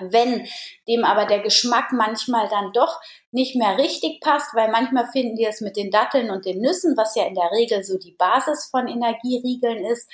Wenn 0.00 0.46
dem 0.88 1.04
aber 1.04 1.24
der 1.24 1.40
Geschmack 1.40 1.92
manchmal 1.92 2.48
dann 2.48 2.72
doch 2.72 3.00
nicht 3.30 3.54
mehr 3.54 3.78
richtig 3.78 4.20
passt, 4.20 4.54
weil 4.54 4.70
manchmal 4.70 5.06
finden 5.06 5.36
die 5.36 5.44
es 5.44 5.60
mit 5.60 5.76
den 5.76 5.90
Datteln 5.90 6.30
und 6.30 6.44
den 6.44 6.60
Nüssen, 6.60 6.96
was 6.96 7.14
ja 7.14 7.24
in 7.26 7.34
der 7.34 7.50
Regel 7.52 7.84
so 7.84 7.96
die 7.96 8.16
Basis 8.18 8.68
von 8.70 8.88
Energieriegeln 8.88 9.84
ist, 9.84 10.10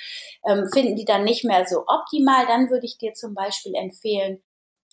ähm, 0.47 0.69
finden 0.71 0.95
die 0.95 1.05
dann 1.05 1.23
nicht 1.23 1.43
mehr 1.43 1.65
so 1.65 1.83
optimal, 1.87 2.45
dann 2.45 2.69
würde 2.69 2.85
ich 2.85 2.99
dir 2.99 3.13
zum 3.13 3.33
Beispiel 3.33 3.73
empfehlen, 3.73 4.43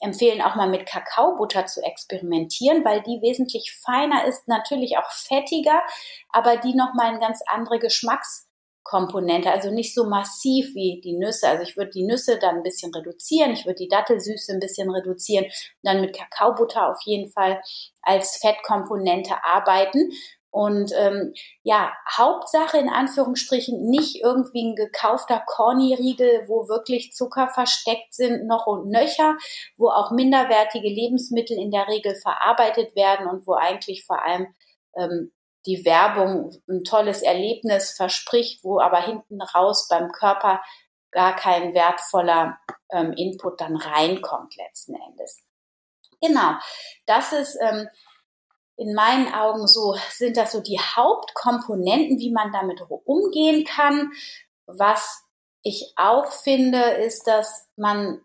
empfehlen 0.01 0.40
auch 0.40 0.55
mal 0.55 0.68
mit 0.70 0.87
Kakaobutter 0.87 1.66
zu 1.66 1.83
experimentieren, 1.83 2.85
weil 2.85 3.03
die 3.03 3.20
wesentlich 3.20 3.79
feiner 3.85 4.24
ist, 4.27 4.48
natürlich 4.48 4.96
auch 4.96 5.11
fettiger, 5.11 5.83
aber 6.31 6.57
die 6.57 6.74
nochmal 6.74 7.09
eine 7.09 7.18
ganz 7.18 7.42
andere 7.46 7.79
Geschmacks 7.79 8.48
Komponente, 8.88 9.53
also 9.53 9.70
nicht 9.70 9.94
so 9.94 10.05
massiv 10.05 10.74
wie 10.74 11.01
die 11.05 11.12
Nüsse. 11.12 11.46
Also 11.46 11.62
ich 11.62 11.77
würde 11.77 11.90
die 11.90 12.05
Nüsse 12.05 12.38
dann 12.38 12.57
ein 12.57 12.62
bisschen 12.62 12.92
reduzieren, 12.94 13.53
ich 13.53 13.66
würde 13.66 13.83
die 13.83 13.88
Dattelsüße 13.88 14.51
ein 14.51 14.61
bisschen 14.61 14.90
reduzieren 14.90 15.44
und 15.44 15.53
dann 15.83 16.01
mit 16.01 16.16
Kakaobutter 16.16 16.90
auf 16.90 16.98
jeden 17.05 17.31
Fall 17.31 17.61
als 18.01 18.38
Fettkomponente 18.38 19.44
arbeiten. 19.44 20.11
Und 20.51 20.92
ähm, 20.96 21.35
ja, 21.62 21.92
Hauptsache 22.16 22.79
in 22.79 22.88
Anführungsstrichen 22.88 23.90
nicht 23.90 24.22
irgendwie 24.24 24.70
ein 24.70 24.74
gekaufter 24.74 25.42
Corny-Riegel, 25.46 26.44
wo 26.48 26.68
wirklich 26.68 27.12
Zucker 27.12 27.51
versteckt 27.51 28.14
sind, 28.14 28.46
noch 28.46 28.66
und 28.66 28.88
nöcher, 28.88 29.37
wo 29.77 29.90
auch 29.90 30.11
minderwertige 30.11 30.88
Lebensmittel 30.88 31.59
in 31.59 31.70
der 31.70 31.87
Regel 31.88 32.14
verarbeitet 32.14 32.96
werden 32.96 33.27
und 33.27 33.46
wo 33.46 33.53
eigentlich 33.53 34.07
vor 34.07 34.24
allem 34.24 34.46
ähm, 34.96 35.33
die 35.69 35.85
Werbung 35.85 36.51
ein 36.67 36.83
tolles 36.83 37.21
Erlebnis 37.21 37.91
verspricht, 37.93 38.65
wo 38.65 38.81
aber 38.81 39.03
hinten 39.03 39.43
raus 39.43 39.87
beim 39.89 40.11
Körper 40.13 40.63
gar 41.11 41.37
kein 41.37 41.75
wertvoller 41.75 42.59
ähm, 42.91 43.13
Input 43.13 43.61
dann 43.61 43.77
reinkommt 43.77 44.57
letzten 44.57 44.95
Endes. 44.95 45.43
Genau, 46.23 46.55
das 47.05 47.33
ist 47.33 47.59
ähm, 47.61 47.87
in 48.77 48.95
meinen 48.95 49.33
Augen 49.35 49.67
so, 49.67 49.95
sind 50.11 50.39
das 50.39 50.53
so 50.53 50.61
die 50.61 50.81
Hauptkomponenten, 50.81 52.19
wie 52.19 52.33
man 52.33 52.51
damit 52.51 52.81
umgehen 53.05 53.65
kann. 53.65 54.13
Was 54.67 55.23
ich 55.63 55.93
auch 55.97 56.33
finde, 56.33 56.81
ist, 56.81 57.27
dass 57.27 57.69
man 57.77 58.23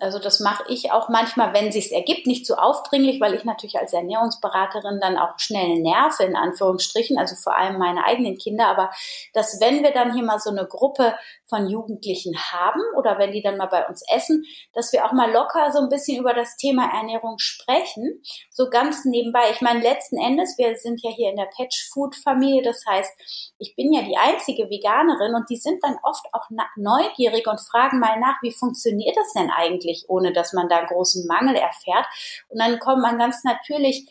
also 0.00 0.18
das 0.18 0.40
mache 0.40 0.64
ich 0.68 0.92
auch 0.92 1.08
manchmal, 1.08 1.52
wenn 1.54 1.72
sich's 1.72 1.90
ergibt, 1.90 2.26
nicht 2.26 2.46
zu 2.46 2.54
so 2.54 2.58
aufdringlich, 2.60 3.20
weil 3.20 3.34
ich 3.34 3.44
natürlich 3.44 3.78
als 3.78 3.92
Ernährungsberaterin 3.92 5.00
dann 5.00 5.18
auch 5.18 5.38
schnell 5.38 5.80
nerve, 5.80 6.22
in 6.22 6.36
Anführungsstrichen, 6.36 7.18
also 7.18 7.34
vor 7.36 7.56
allem 7.56 7.78
meine 7.78 8.04
eigenen 8.04 8.38
Kinder, 8.38 8.66
aber 8.68 8.90
dass 9.32 9.60
wenn 9.60 9.82
wir 9.82 9.92
dann 9.92 10.14
hier 10.14 10.22
mal 10.22 10.38
so 10.38 10.50
eine 10.50 10.66
Gruppe 10.66 11.14
von 11.48 11.68
Jugendlichen 11.68 12.36
haben 12.36 12.80
oder 12.96 13.18
wenn 13.18 13.32
die 13.32 13.42
dann 13.42 13.56
mal 13.56 13.66
bei 13.66 13.86
uns 13.86 14.02
essen, 14.12 14.44
dass 14.74 14.92
wir 14.92 15.04
auch 15.04 15.12
mal 15.12 15.30
locker 15.30 15.72
so 15.72 15.80
ein 15.80 15.88
bisschen 15.88 16.18
über 16.18 16.34
das 16.34 16.56
Thema 16.56 16.90
Ernährung 16.92 17.38
sprechen, 17.38 18.22
so 18.50 18.68
ganz 18.70 19.04
nebenbei. 19.04 19.50
Ich 19.50 19.60
meine, 19.60 19.80
letzten 19.80 20.18
Endes, 20.18 20.56
wir 20.58 20.76
sind 20.76 21.02
ja 21.02 21.10
hier 21.10 21.30
in 21.30 21.36
der 21.36 21.48
Patch 21.56 21.90
Food 21.92 22.14
Familie, 22.16 22.62
das 22.62 22.84
heißt, 22.86 23.54
ich 23.58 23.74
bin 23.76 23.92
ja 23.92 24.02
die 24.02 24.16
einzige 24.16 24.68
Veganerin 24.70 25.34
und 25.34 25.48
die 25.50 25.56
sind 25.56 25.82
dann 25.82 25.96
oft 26.02 26.26
auch 26.32 26.48
neugierig 26.76 27.46
und 27.46 27.60
fragen 27.60 27.98
mal 27.98 28.18
nach, 28.20 28.36
wie 28.42 28.52
funktioniert 28.52 29.16
das 29.16 29.32
denn 29.32 29.50
eigentlich, 29.50 30.04
ohne 30.08 30.32
dass 30.32 30.52
man 30.52 30.68
da 30.68 30.84
großen 30.84 31.26
Mangel 31.26 31.56
erfährt. 31.56 32.06
Und 32.48 32.60
dann 32.60 32.78
kommt 32.78 33.02
man 33.02 33.18
ganz 33.18 33.42
natürlich 33.44 34.06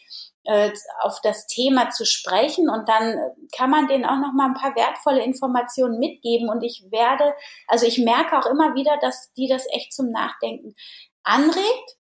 äh, 0.47 0.71
auf 1.01 1.19
das 1.21 1.45
Thema 1.45 1.89
zu 1.89 2.05
sprechen 2.05 2.69
und 2.69 2.87
dann 2.87 3.19
kann 3.55 3.69
man 3.69 3.87
denen 3.89 4.05
auch 4.05 4.15
noch 4.15 4.31
mal 4.31 4.45
ein 4.45 4.53
paar 4.53 4.75
wertvolle 4.77 5.21
Informationen 5.21 5.99
mitgeben. 5.99 6.47
Und 6.47 6.63
ich 6.63 6.85
werde, 6.89 7.33
also 7.67 7.85
ich 7.85 7.97
merke 7.97 8.39
auch 8.39 8.45
immer 8.45 8.73
wieder, 8.73 8.97
dass 9.01 9.33
die 9.33 9.49
das 9.49 9.65
echt 9.73 9.91
zum 9.91 10.09
Nachdenken 10.09 10.73
anregt, 11.23 11.97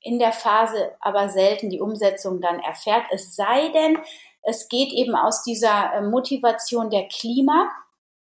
in 0.00 0.20
der 0.20 0.30
Phase 0.30 0.92
aber 1.00 1.28
selten 1.28 1.70
die 1.70 1.80
Umsetzung 1.80 2.40
dann 2.40 2.60
erfährt, 2.60 3.02
es 3.10 3.34
sei 3.34 3.68
denn, 3.70 3.98
es 4.42 4.68
geht 4.68 4.92
eben 4.92 5.16
aus 5.16 5.42
dieser 5.42 5.94
äh, 5.94 6.02
Motivation 6.02 6.90
der 6.90 7.08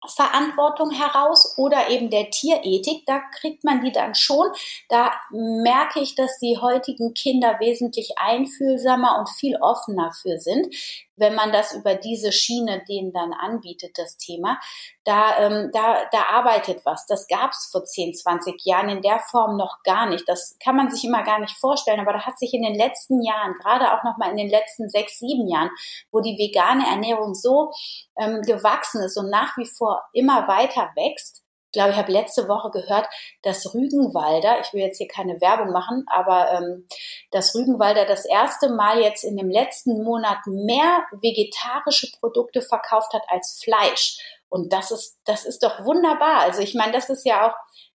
Klimaverantwortung 0.02 0.90
heraus 0.90 1.54
oder 1.56 1.88
eben 1.90 2.10
der 2.10 2.30
Tierethik, 2.30 3.04
da 3.06 3.20
kriegt 3.38 3.64
man 3.64 3.82
die 3.82 3.92
dann 3.92 4.14
schon. 4.14 4.48
Da 4.88 5.12
merke 5.30 6.00
ich, 6.00 6.14
dass 6.14 6.38
die 6.38 6.58
heutigen 6.60 7.14
Kinder 7.14 7.58
wesentlich 7.60 8.14
einfühlsamer 8.16 9.18
und 9.18 9.28
viel 9.28 9.56
offener 9.60 10.12
für 10.12 10.38
sind 10.38 10.74
wenn 11.16 11.34
man 11.34 11.52
das 11.52 11.74
über 11.74 11.94
diese 11.94 12.32
Schiene 12.32 12.82
denen 12.88 13.12
dann 13.12 13.32
anbietet, 13.32 13.92
das 13.96 14.16
Thema, 14.16 14.58
da, 15.04 15.38
ähm, 15.38 15.70
da, 15.72 16.04
da 16.10 16.22
arbeitet 16.30 16.84
was. 16.84 17.06
Das 17.06 17.26
gab 17.26 17.50
es 17.50 17.68
vor 17.70 17.84
10, 17.84 18.14
20 18.14 18.64
Jahren 18.64 18.88
in 18.88 19.02
der 19.02 19.20
Form 19.20 19.56
noch 19.56 19.82
gar 19.84 20.06
nicht. 20.06 20.28
Das 20.28 20.56
kann 20.62 20.76
man 20.76 20.90
sich 20.90 21.04
immer 21.04 21.22
gar 21.22 21.40
nicht 21.40 21.56
vorstellen, 21.58 22.00
aber 22.00 22.12
da 22.12 22.26
hat 22.26 22.38
sich 22.38 22.54
in 22.54 22.62
den 22.62 22.74
letzten 22.74 23.22
Jahren, 23.22 23.54
gerade 23.54 23.92
auch 23.92 24.04
nochmal 24.04 24.30
in 24.30 24.36
den 24.36 24.50
letzten 24.50 24.88
sechs, 24.88 25.18
sieben 25.18 25.48
Jahren, 25.48 25.70
wo 26.10 26.20
die 26.20 26.38
vegane 26.38 26.86
Ernährung 26.86 27.34
so 27.34 27.70
ähm, 28.18 28.42
gewachsen 28.42 29.02
ist 29.02 29.16
und 29.16 29.30
nach 29.30 29.56
wie 29.56 29.66
vor 29.66 30.02
immer 30.12 30.48
weiter 30.48 30.90
wächst, 30.94 31.41
glaube, 31.72 31.90
ich 31.90 31.96
habe 31.96 32.12
letzte 32.12 32.48
Woche 32.48 32.70
gehört, 32.70 33.06
dass 33.42 33.74
Rügenwalder, 33.74 34.60
ich 34.60 34.72
will 34.72 34.82
jetzt 34.82 34.98
hier 34.98 35.08
keine 35.08 35.40
Werbung 35.40 35.72
machen, 35.72 36.04
aber 36.06 36.52
ähm, 36.52 36.86
dass 37.30 37.54
Rügenwalder 37.54 38.04
das 38.04 38.24
erste 38.24 38.70
Mal 38.70 39.00
jetzt 39.00 39.24
in 39.24 39.36
dem 39.36 39.50
letzten 39.50 40.02
Monat 40.02 40.38
mehr 40.46 41.04
vegetarische 41.12 42.10
Produkte 42.20 42.62
verkauft 42.62 43.12
hat 43.14 43.22
als 43.28 43.60
Fleisch. 43.62 44.18
Und 44.48 44.72
das 44.72 44.90
ist, 44.90 45.18
das 45.24 45.44
ist 45.44 45.62
doch 45.62 45.84
wunderbar. 45.84 46.40
Also 46.40 46.60
ich 46.60 46.74
meine, 46.74 46.92
das 46.92 47.08
ist 47.08 47.24
ja 47.24 47.48
auch, 47.48 47.54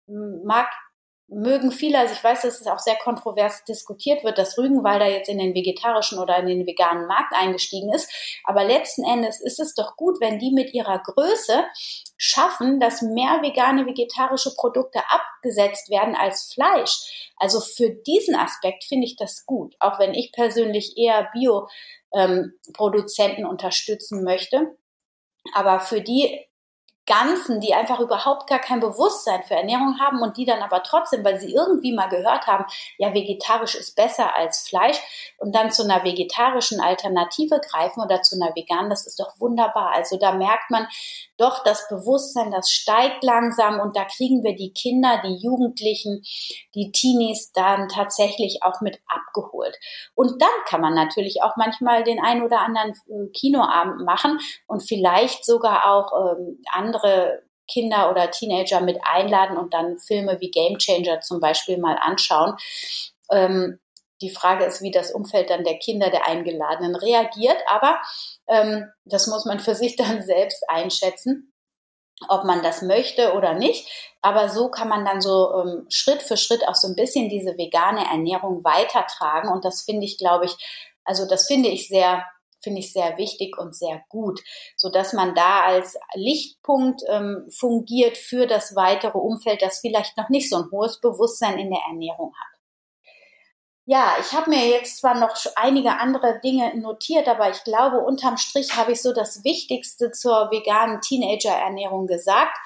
mag 0.06 0.68
mögen 1.34 1.72
viele, 1.72 2.00
also 2.00 2.14
ich 2.14 2.24
weiß, 2.24 2.44
dass 2.44 2.62
es 2.62 2.68
auch 2.68 2.80
sehr 2.80 2.96
kontrovers 2.96 3.64
diskutiert 3.66 4.24
wird, 4.24 4.38
dass 4.38 4.58
Rügenwalder 4.58 5.08
jetzt 5.08 5.30
in 5.30 5.40
den 5.40 5.54
vegetarischen 5.54 6.20
oder 6.20 6.38
in 6.38 6.48
den 6.48 6.66
veganen 6.66 7.08
Markt 7.08 7.34
eingestiegen 7.34 7.94
ist. 7.94 8.10
Aber 8.44 8.64
letzten 8.64 9.04
Endes 9.04 9.42
ist 9.42 9.60
es 9.60 9.76
doch 9.76 9.96
gut, 9.96 10.20
wenn 10.22 10.40
die 10.40 10.52
mit 10.52 10.74
ihrer 10.74 11.00
Größe 11.00 11.66
schaffen, 12.18 12.80
dass 12.80 13.02
mehr 13.02 13.42
vegane, 13.42 13.86
vegetarische 13.86 14.54
Produkte 14.56 15.02
abgesetzt 15.10 15.90
werden 15.90 16.16
als 16.16 16.54
Fleisch. 16.54 17.32
Also 17.38 17.60
für 17.60 17.90
diesen 17.90 18.36
Aspekt 18.36 18.86
finde 18.86 19.06
ich 19.06 19.16
das 19.16 19.46
gut, 19.46 19.76
auch 19.80 20.00
wenn 20.00 20.14
ich 20.14 20.32
persönlich 20.32 20.98
eher 20.98 21.30
Bio-Produzenten 21.34 23.42
ähm, 23.42 23.50
unterstützen 23.50 24.24
möchte. 24.24 24.78
Aber 25.54 25.80
für 25.80 26.02
die 26.02 26.48
Ganzen, 27.06 27.60
die 27.60 27.74
einfach 27.74 28.00
überhaupt 28.00 28.48
gar 28.48 28.60
kein 28.60 28.80
Bewusstsein 28.80 29.44
für 29.44 29.56
Ernährung 29.56 30.00
haben 30.00 30.22
und 30.22 30.38
die 30.38 30.46
dann 30.46 30.62
aber 30.62 30.84
trotzdem, 30.84 31.24
weil 31.26 31.40
sie 31.40 31.54
irgendwie 31.54 31.94
mal 31.94 32.08
gehört 32.08 32.48
haben, 32.48 32.66
ja, 32.98 33.14
vegetarisch 33.14 33.76
ist 33.76 33.96
besser 33.96 34.36
als 34.36 34.68
Fleisch 34.68 34.98
und 35.38 35.54
dann 35.54 35.72
zu 35.72 35.84
einer 35.84 36.04
vegetarischen 36.04 36.80
Alternative 36.80 37.60
greifen 37.60 38.02
oder 38.02 38.22
zu 38.22 38.36
einer 38.36 38.56
veganen, 38.56 38.90
das 38.90 39.06
ist 39.06 39.20
doch 39.20 39.40
wunderbar. 39.40 39.92
Also 39.94 40.18
da 40.18 40.32
merkt 40.34 40.72
man 40.72 40.88
doch 41.38 41.64
das 41.64 41.88
Bewusstsein, 41.90 42.52
das 42.52 42.70
steigt 42.70 43.24
langsam 43.24 43.80
und 43.82 43.98
da 43.98 44.06
kriegen 44.06 44.44
wir 44.44 44.56
die 44.56 44.72
Kinder, 44.72 45.22
die 45.26 45.36
Jugendlichen, 45.36 46.24
die 46.74 46.92
Teenies 46.92 47.52
dann 47.52 47.90
tatsächlich 47.90 48.60
auch 48.62 48.80
mit 48.82 49.02
abgeholt. 49.08 49.78
Und 50.16 50.42
dann 50.42 50.50
kann 50.68 50.80
man 50.80 50.94
natürlich 50.94 51.42
auch 51.42 51.58
manchmal 51.58 52.04
den 52.04 52.24
ein 52.24 52.44
oder 52.44 52.62
anderen 52.62 52.92
äh, 53.10 53.30
Kinoabend 53.34 54.06
machen 54.06 54.40
und 54.68 54.88
vielleicht 54.88 55.46
sogar 55.46 55.92
auch 55.92 56.38
ähm, 56.38 56.64
andere 56.72 56.93
Kinder 57.68 58.12
oder 58.12 58.30
Teenager 58.32 58.82
mit 58.82 59.00
einladen 59.04 59.58
und 59.58 59.74
dann 59.74 59.98
Filme 59.98 60.40
wie 60.42 60.52
Game 60.52 60.78
Changer 60.78 61.22
zum 61.22 61.40
Beispiel 61.40 61.78
mal 61.78 61.98
anschauen. 62.00 62.56
Ähm, 63.32 63.80
die 64.22 64.30
Frage 64.30 64.66
ist, 64.66 64.82
wie 64.82 64.92
das 64.92 65.12
Umfeld 65.12 65.50
dann 65.50 65.64
der 65.64 65.80
Kinder 65.80 66.10
der 66.10 66.28
Eingeladenen 66.28 66.96
reagiert, 66.96 67.58
aber 67.68 68.02
ähm, 68.48 68.90
das 69.06 69.28
muss 69.28 69.46
man 69.46 69.60
für 69.60 69.76
sich 69.76 69.96
dann 69.98 70.22
selbst 70.22 70.70
einschätzen 70.70 71.54
ob 72.30 72.44
man 72.44 72.64
das 72.64 72.82
möchte 72.82 73.34
oder 73.34 73.54
nicht. 73.54 73.88
Aber 74.22 74.50
so 74.50 74.70
kann 74.70 74.88
man 74.88 75.06
dann 75.06 75.22
so 75.22 75.54
ähm, 75.56 75.86
Schritt 75.90 76.22
für 76.22 76.38
Schritt 76.38 76.68
auch 76.68 76.76
so 76.76 76.88
ein 76.88 76.96
bisschen 76.96 77.30
diese 77.30 77.58
vegane 77.58 78.06
Ernährung 78.06 78.64
weitertragen. 78.64 79.50
Und 79.50 79.66
das 79.66 79.82
finde 79.84 80.06
ich, 80.06 80.18
glaube 80.18 80.46
ich, 80.46 80.56
also 81.04 81.28
das 81.28 81.48
finde 81.48 81.70
ich 81.70 81.88
sehr 81.88 82.26
finde 82.64 82.80
ich 82.80 82.94
sehr 82.94 83.18
wichtig 83.18 83.58
und 83.58 83.76
sehr 83.76 84.02
gut, 84.10 84.40
so 84.78 84.90
dass 84.90 85.14
man 85.14 85.36
da 85.36 85.64
als 85.64 85.98
Lichtpunkt 86.16 87.02
ähm, 87.10 87.48
fungiert 87.52 88.18
für 88.18 88.48
das 88.48 88.76
weitere 88.76 89.18
Umfeld, 89.18 89.62
das 89.62 89.80
vielleicht 89.80 90.18
noch 90.18 90.30
nicht 90.30 90.50
so 90.50 90.58
ein 90.58 90.72
hohes 90.72 91.00
Bewusstsein 91.00 91.60
in 91.60 91.70
der 91.70 91.82
Ernährung 91.90 92.34
hat. 92.34 92.54
Ja, 93.86 94.16
ich 94.18 94.32
habe 94.32 94.50
mir 94.50 94.66
jetzt 94.70 95.00
zwar 95.00 95.14
noch 95.20 95.36
einige 95.58 95.98
andere 95.98 96.40
Dinge 96.42 96.74
notiert, 96.78 97.28
aber 97.28 97.50
ich 97.50 97.66
glaube, 97.66 98.00
unterm 98.00 98.38
Strich 98.38 98.78
habe 98.78 98.94
ich 98.94 99.02
so 99.02 99.12
das 99.12 99.44
Wichtigste 99.44 100.12
zur 100.12 100.50
veganen 100.52 101.02
Teenager-Ernährung 101.02 102.08
gesagt. 102.08 102.58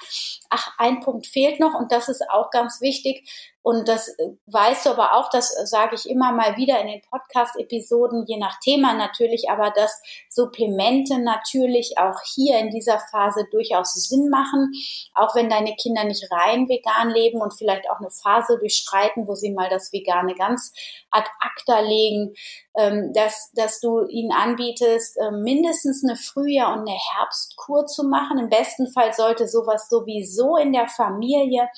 Ach, 0.48 0.74
ein 0.78 1.00
Punkt 1.00 1.26
fehlt 1.26 1.58
noch 1.58 1.74
und 1.74 1.90
das 1.90 2.08
ist 2.08 2.22
auch 2.30 2.50
ganz 2.50 2.80
wichtig. 2.80 3.28
Und 3.62 3.88
das 3.88 4.08
äh, 4.08 4.28
weißt 4.46 4.86
du 4.86 4.90
aber 4.90 5.14
auch, 5.14 5.30
das 5.30 5.52
sage 5.68 5.94
ich 5.94 6.08
immer 6.08 6.32
mal 6.32 6.56
wieder 6.56 6.80
in 6.80 6.86
den 6.86 7.02
Podcast-Episoden, 7.02 8.24
je 8.26 8.38
nach 8.38 8.58
Thema 8.60 8.94
natürlich, 8.94 9.50
aber 9.50 9.70
dass 9.70 10.00
Supplemente 10.28 11.18
natürlich 11.18 11.98
auch 11.98 12.18
hier 12.34 12.58
in 12.58 12.70
dieser 12.70 12.98
Phase 13.10 13.46
durchaus 13.50 13.94
Sinn 13.94 14.28
machen, 14.30 14.72
auch 15.14 15.34
wenn 15.34 15.50
deine 15.50 15.74
Kinder 15.74 16.04
nicht 16.04 16.26
rein 16.30 16.68
vegan 16.68 17.10
leben 17.10 17.40
und 17.40 17.52
vielleicht 17.52 17.90
auch 17.90 17.98
eine 17.98 18.10
Phase 18.10 18.58
durchschreiten, 18.58 19.26
wo 19.26 19.34
sie 19.34 19.52
mal 19.52 19.68
das 19.68 19.92
Vegane 19.92 20.34
ganz 20.34 20.72
ad 21.10 21.28
acta 21.40 21.80
legen, 21.80 22.34
ähm, 22.76 23.12
dass, 23.12 23.50
dass 23.54 23.80
du 23.80 24.06
ihnen 24.06 24.32
anbietest, 24.32 25.18
ähm, 25.20 25.42
mindestens 25.42 26.04
eine 26.04 26.16
Frühjahr- 26.16 26.72
und 26.72 26.88
eine 26.88 26.98
Herbstkur 26.98 27.86
zu 27.86 28.04
machen. 28.04 28.38
Im 28.38 28.48
besten 28.48 28.90
Fall 28.92 29.12
sollte 29.12 29.48
sowas 29.48 29.88
sowieso 29.88 30.56
in 30.56 30.72
der 30.72 30.88
Familie 30.88 31.68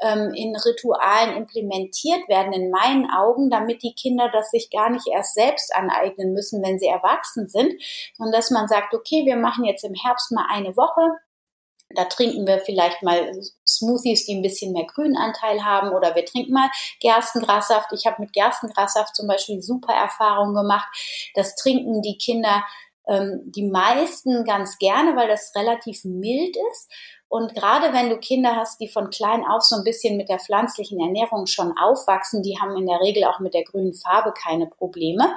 ähm, 0.00 0.32
in 0.34 0.54
Ritualen 0.56 1.36
implementiert 1.36 2.28
werden, 2.28 2.52
in 2.52 2.70
meinen 2.70 3.10
Augen, 3.10 3.50
damit 3.50 3.82
die 3.82 3.94
Kinder 3.94 4.30
das 4.32 4.50
sich 4.50 4.70
gar 4.70 4.90
nicht 4.90 5.06
erst 5.06 5.34
selbst 5.34 5.74
aneignen 5.74 6.32
müssen, 6.32 6.62
wenn 6.62 6.78
sie 6.78 6.86
erwachsen 6.86 7.48
sind, 7.48 7.72
sondern 8.16 8.32
dass 8.32 8.50
man 8.50 8.68
sagt, 8.68 8.94
okay, 8.94 9.24
wir 9.26 9.36
machen 9.36 9.64
jetzt 9.64 9.84
im 9.84 9.94
Herbst 9.94 10.32
mal 10.32 10.46
eine 10.50 10.76
Woche, 10.76 11.18
da 11.94 12.04
trinken 12.04 12.46
wir 12.46 12.58
vielleicht 12.60 13.02
mal 13.02 13.32
Smoothies, 13.66 14.26
die 14.26 14.34
ein 14.34 14.42
bisschen 14.42 14.72
mehr 14.72 14.84
Grünanteil 14.84 15.64
haben 15.64 15.90
oder 15.90 16.14
wir 16.14 16.24
trinken 16.26 16.52
mal 16.52 16.68
Gerstengrassaft. 17.00 17.92
Ich 17.92 18.04
habe 18.06 18.20
mit 18.20 18.34
Gerstengrassaft 18.34 19.16
zum 19.16 19.26
Beispiel 19.26 19.62
super 19.62 19.94
Erfahrungen 19.94 20.54
gemacht. 20.54 20.86
Das 21.34 21.54
trinken 21.56 22.02
die 22.02 22.18
Kinder 22.18 22.62
ähm, 23.08 23.40
die 23.46 23.66
meisten 23.66 24.44
ganz 24.44 24.78
gerne, 24.78 25.16
weil 25.16 25.28
das 25.28 25.52
relativ 25.56 26.04
mild 26.04 26.56
ist. 26.72 26.92
Und 27.28 27.54
gerade 27.54 27.92
wenn 27.92 28.08
du 28.08 28.16
Kinder 28.16 28.56
hast, 28.56 28.80
die 28.80 28.88
von 28.88 29.10
klein 29.10 29.44
auf 29.44 29.62
so 29.62 29.76
ein 29.76 29.84
bisschen 29.84 30.16
mit 30.16 30.30
der 30.30 30.38
pflanzlichen 30.38 30.98
Ernährung 30.98 31.46
schon 31.46 31.74
aufwachsen, 31.76 32.42
die 32.42 32.58
haben 32.58 32.76
in 32.76 32.86
der 32.86 33.00
Regel 33.00 33.24
auch 33.24 33.38
mit 33.38 33.52
der 33.52 33.64
grünen 33.64 33.92
Farbe 33.92 34.32
keine 34.32 34.66
Probleme. 34.66 35.34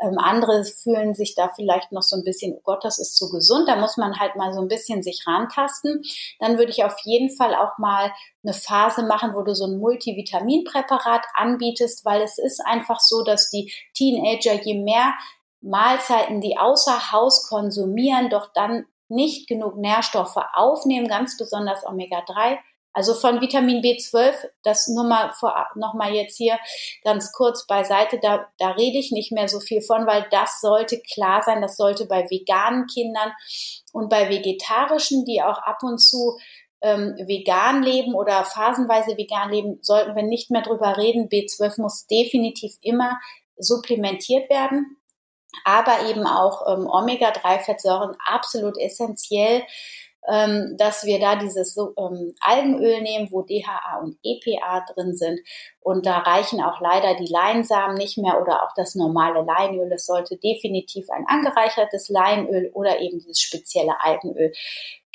Ähm, 0.00 0.18
andere 0.18 0.64
fühlen 0.64 1.14
sich 1.14 1.34
da 1.34 1.50
vielleicht 1.54 1.92
noch 1.92 2.02
so 2.02 2.16
ein 2.16 2.24
bisschen, 2.24 2.54
oh 2.54 2.60
Gott, 2.64 2.84
das 2.84 2.98
ist 2.98 3.16
zu 3.16 3.30
gesund. 3.30 3.68
Da 3.68 3.76
muss 3.76 3.98
man 3.98 4.18
halt 4.18 4.36
mal 4.36 4.54
so 4.54 4.60
ein 4.60 4.68
bisschen 4.68 5.02
sich 5.02 5.26
rantasten. 5.26 6.02
Dann 6.40 6.56
würde 6.56 6.70
ich 6.70 6.84
auf 6.84 6.96
jeden 7.04 7.28
Fall 7.28 7.54
auch 7.54 7.76
mal 7.76 8.12
eine 8.42 8.54
Phase 8.54 9.06
machen, 9.06 9.34
wo 9.34 9.42
du 9.42 9.54
so 9.54 9.66
ein 9.66 9.78
Multivitaminpräparat 9.78 11.24
anbietest, 11.34 12.04
weil 12.06 12.22
es 12.22 12.38
ist 12.38 12.64
einfach 12.64 13.00
so, 13.00 13.22
dass 13.22 13.50
die 13.50 13.72
Teenager, 13.94 14.54
je 14.54 14.82
mehr 14.82 15.12
Mahlzeiten, 15.60 16.40
die 16.40 16.56
außer 16.56 17.12
Haus 17.12 17.48
konsumieren, 17.48 18.30
doch 18.30 18.50
dann 18.54 18.86
nicht 19.08 19.48
genug 19.48 19.76
Nährstoffe 19.76 20.36
aufnehmen, 20.54 21.08
ganz 21.08 21.36
besonders 21.36 21.84
Omega-3. 21.86 22.58
Also 22.96 23.12
von 23.12 23.42
Vitamin 23.42 23.82
B12, 23.82 24.32
das 24.62 24.88
nur 24.88 25.04
mal 25.04 25.30
vor, 25.34 25.54
noch 25.74 25.92
mal 25.92 26.14
jetzt 26.14 26.38
hier 26.38 26.58
ganz 27.04 27.30
kurz 27.30 27.66
beiseite, 27.66 28.18
da, 28.22 28.48
da 28.58 28.70
rede 28.70 28.96
ich 28.96 29.12
nicht 29.12 29.32
mehr 29.32 29.48
so 29.48 29.60
viel 29.60 29.82
von, 29.82 30.06
weil 30.06 30.26
das 30.30 30.62
sollte 30.62 31.02
klar 31.02 31.42
sein, 31.42 31.60
das 31.60 31.76
sollte 31.76 32.06
bei 32.06 32.24
veganen 32.30 32.86
Kindern 32.86 33.32
und 33.92 34.08
bei 34.08 34.30
vegetarischen, 34.30 35.26
die 35.26 35.42
auch 35.42 35.58
ab 35.58 35.82
und 35.82 35.98
zu 35.98 36.38
ähm, 36.80 37.14
vegan 37.18 37.82
leben 37.82 38.14
oder 38.14 38.44
phasenweise 38.46 39.18
vegan 39.18 39.50
leben, 39.50 39.78
sollten 39.82 40.16
wir 40.16 40.22
nicht 40.22 40.50
mehr 40.50 40.62
drüber 40.62 40.96
reden. 40.96 41.28
B12 41.28 41.82
muss 41.82 42.06
definitiv 42.06 42.76
immer 42.80 43.18
supplementiert 43.58 44.48
werden 44.48 44.96
aber 45.64 46.08
eben 46.08 46.26
auch 46.26 46.66
ähm, 46.66 46.86
Omega-3-Fettsäuren 46.86 48.16
absolut 48.24 48.78
essentiell, 48.78 49.62
ähm, 50.28 50.76
dass 50.76 51.04
wir 51.04 51.20
da 51.20 51.36
dieses 51.36 51.76
ähm, 51.76 52.34
Algenöl 52.40 53.00
nehmen, 53.00 53.28
wo 53.30 53.42
DHA 53.42 54.00
und 54.02 54.18
EPA 54.24 54.84
drin 54.92 55.14
sind. 55.14 55.40
Und 55.80 56.04
da 56.04 56.18
reichen 56.18 56.60
auch 56.60 56.80
leider 56.80 57.14
die 57.14 57.30
Leinsamen 57.32 57.96
nicht 57.96 58.18
mehr 58.18 58.40
oder 58.40 58.64
auch 58.64 58.70
das 58.74 58.96
normale 58.96 59.44
Leinöl. 59.44 59.92
Es 59.92 60.06
sollte 60.06 60.36
definitiv 60.36 61.08
ein 61.10 61.26
angereichertes 61.28 62.08
Leinöl 62.08 62.70
oder 62.74 63.00
eben 63.00 63.20
dieses 63.20 63.40
spezielle 63.40 64.00
Algenöl 64.00 64.52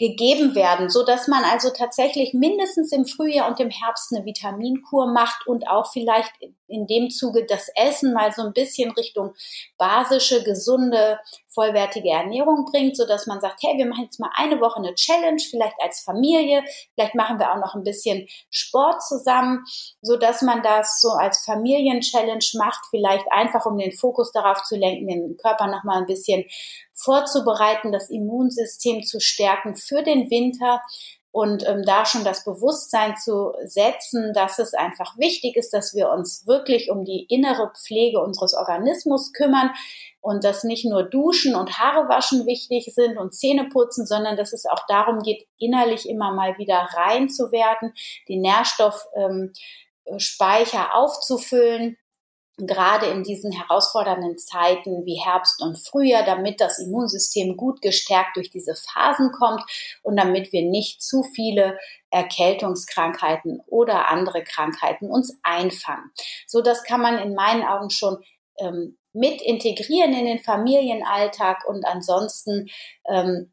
gegeben 0.02 0.56
werden, 0.56 0.90
so 0.90 1.06
dass 1.06 1.28
man 1.28 1.44
also 1.44 1.70
tatsächlich 1.70 2.34
mindestens 2.34 2.92
im 2.92 3.06
Frühjahr 3.06 3.48
und 3.48 3.60
im 3.60 3.70
Herbst 3.70 4.12
eine 4.12 4.26
Vitaminkur 4.26 5.14
macht 5.14 5.46
und 5.46 5.68
auch 5.68 5.92
vielleicht 5.92 6.32
in 6.68 6.88
dem 6.88 7.12
Zuge 7.12 7.46
das 7.46 7.70
Essen 7.76 8.12
mal 8.12 8.32
so 8.32 8.42
ein 8.42 8.52
bisschen 8.52 8.90
Richtung 8.94 9.36
basische, 9.78 10.44
gesunde, 10.44 11.20
vollwertige 11.54 12.10
Ernährung 12.10 12.66
bringt, 12.66 12.96
so 12.96 13.06
dass 13.06 13.28
man 13.28 13.42
sagt, 13.42 13.62
hey, 13.64 13.78
wir 13.78 13.86
machen 13.86 14.06
jetzt 14.06 14.20
mal 14.20 14.32
eine 14.36 14.60
Woche 14.60 14.78
eine 14.78 14.96
Challenge, 14.96 15.42
vielleicht 15.42 15.76
als 15.82 16.02
Familie, 16.02 16.64
vielleicht 16.94 17.16
machen 17.16 17.40
wir 17.40 17.52
auch 17.52 17.58
noch 17.58 17.76
ein 17.76 17.84
bisschen 17.84 18.28
Sport 18.50 19.04
zusammen, 19.04 19.64
so 20.02 20.18
dass 20.18 20.42
man 20.42 20.64
das 20.64 21.02
so 21.02 21.10
als 21.10 21.44
Familienchallenge 21.46 22.46
macht, 22.56 22.82
vielleicht 22.90 23.26
einfach 23.32 23.66
um 23.66 23.78
den 23.78 23.92
Fokus 23.92 24.32
darauf 24.32 24.64
zu 24.64 24.76
lenken, 24.76 25.08
den 25.08 25.38
Körper 25.38 25.68
noch 25.68 25.84
mal 25.84 26.00
ein 26.00 26.06
bisschen 26.06 26.46
vorzubereiten, 26.94 27.92
das 27.92 28.10
Immunsystem 28.10 29.04
zu 29.04 29.20
stärken 29.20 29.76
für 29.76 30.04
den 30.04 30.30
Winter 30.30 30.82
und 31.32 31.66
ähm, 31.68 31.84
da 31.84 32.06
schon 32.06 32.26
das 32.26 32.44
Bewusstsein 32.44 33.16
zu 33.16 33.54
setzen, 33.64 34.34
dass 34.34 34.60
es 34.60 34.74
einfach 34.74 35.18
wichtig 35.18 35.56
ist, 35.56 35.74
dass 35.74 35.94
wir 35.96 36.10
uns 36.10 36.46
wirklich 36.46 36.92
um 36.92 37.06
die 37.06 37.26
innere 37.30 37.72
Pflege 37.74 38.20
unseres 38.20 38.54
Organismus 38.54 39.32
kümmern 39.32 39.72
und 40.22 40.44
dass 40.44 40.64
nicht 40.64 40.86
nur 40.86 41.04
Duschen 41.04 41.56
und 41.56 41.78
Haare 41.80 42.08
waschen 42.08 42.46
wichtig 42.46 42.94
sind 42.94 43.18
und 43.18 43.34
Zähne 43.34 43.68
putzen, 43.70 44.06
sondern 44.06 44.38
dass 44.38 44.54
es 44.54 44.66
auch 44.66 44.86
darum 44.88 45.20
geht, 45.20 45.48
innerlich 45.58 46.08
immer 46.08 46.32
mal 46.32 46.58
wieder 46.58 46.88
rein 46.94 47.30
zu 47.30 47.52
werden, 47.52 47.94
die 48.28 48.38
Nährstoffspeicher 48.38 49.52
ähm, 50.78 50.92
aufzufüllen 50.92 51.98
gerade 52.68 53.08
in 53.08 53.24
diesen 53.24 53.52
herausfordernden 53.52 54.38
Zeiten 54.38 55.06
wie 55.06 55.20
Herbst 55.20 55.62
und 55.62 55.78
Frühjahr, 55.78 56.24
damit 56.24 56.62
das 56.62 56.80
Immunsystem 56.80 57.58
gut 57.58 57.82
gestärkt 57.82 58.36
durch 58.36 58.50
diese 58.50 58.76
Phasen 58.76 59.32
kommt 59.32 59.64
und 60.04 60.18
damit 60.18 60.52
wir 60.52 60.64
nicht 60.64 61.02
zu 61.02 61.24
viele 61.24 61.78
Erkältungskrankheiten 62.10 63.62
oder 63.68 64.10
andere 64.10 64.44
Krankheiten 64.44 65.10
uns 65.10 65.40
einfangen. 65.44 66.12
So, 66.46 66.62
das 66.62 66.84
kann 66.84 67.02
man 67.02 67.18
in 67.20 67.34
meinen 67.34 67.64
Augen 67.64 67.90
schon 67.90 68.18
ähm, 68.60 68.98
mit 69.14 69.42
integrieren 69.42 70.14
in 70.14 70.26
den 70.26 70.40
Familienalltag 70.40 71.66
und 71.68 71.86
ansonsten 71.86 72.70
ähm, 73.08 73.52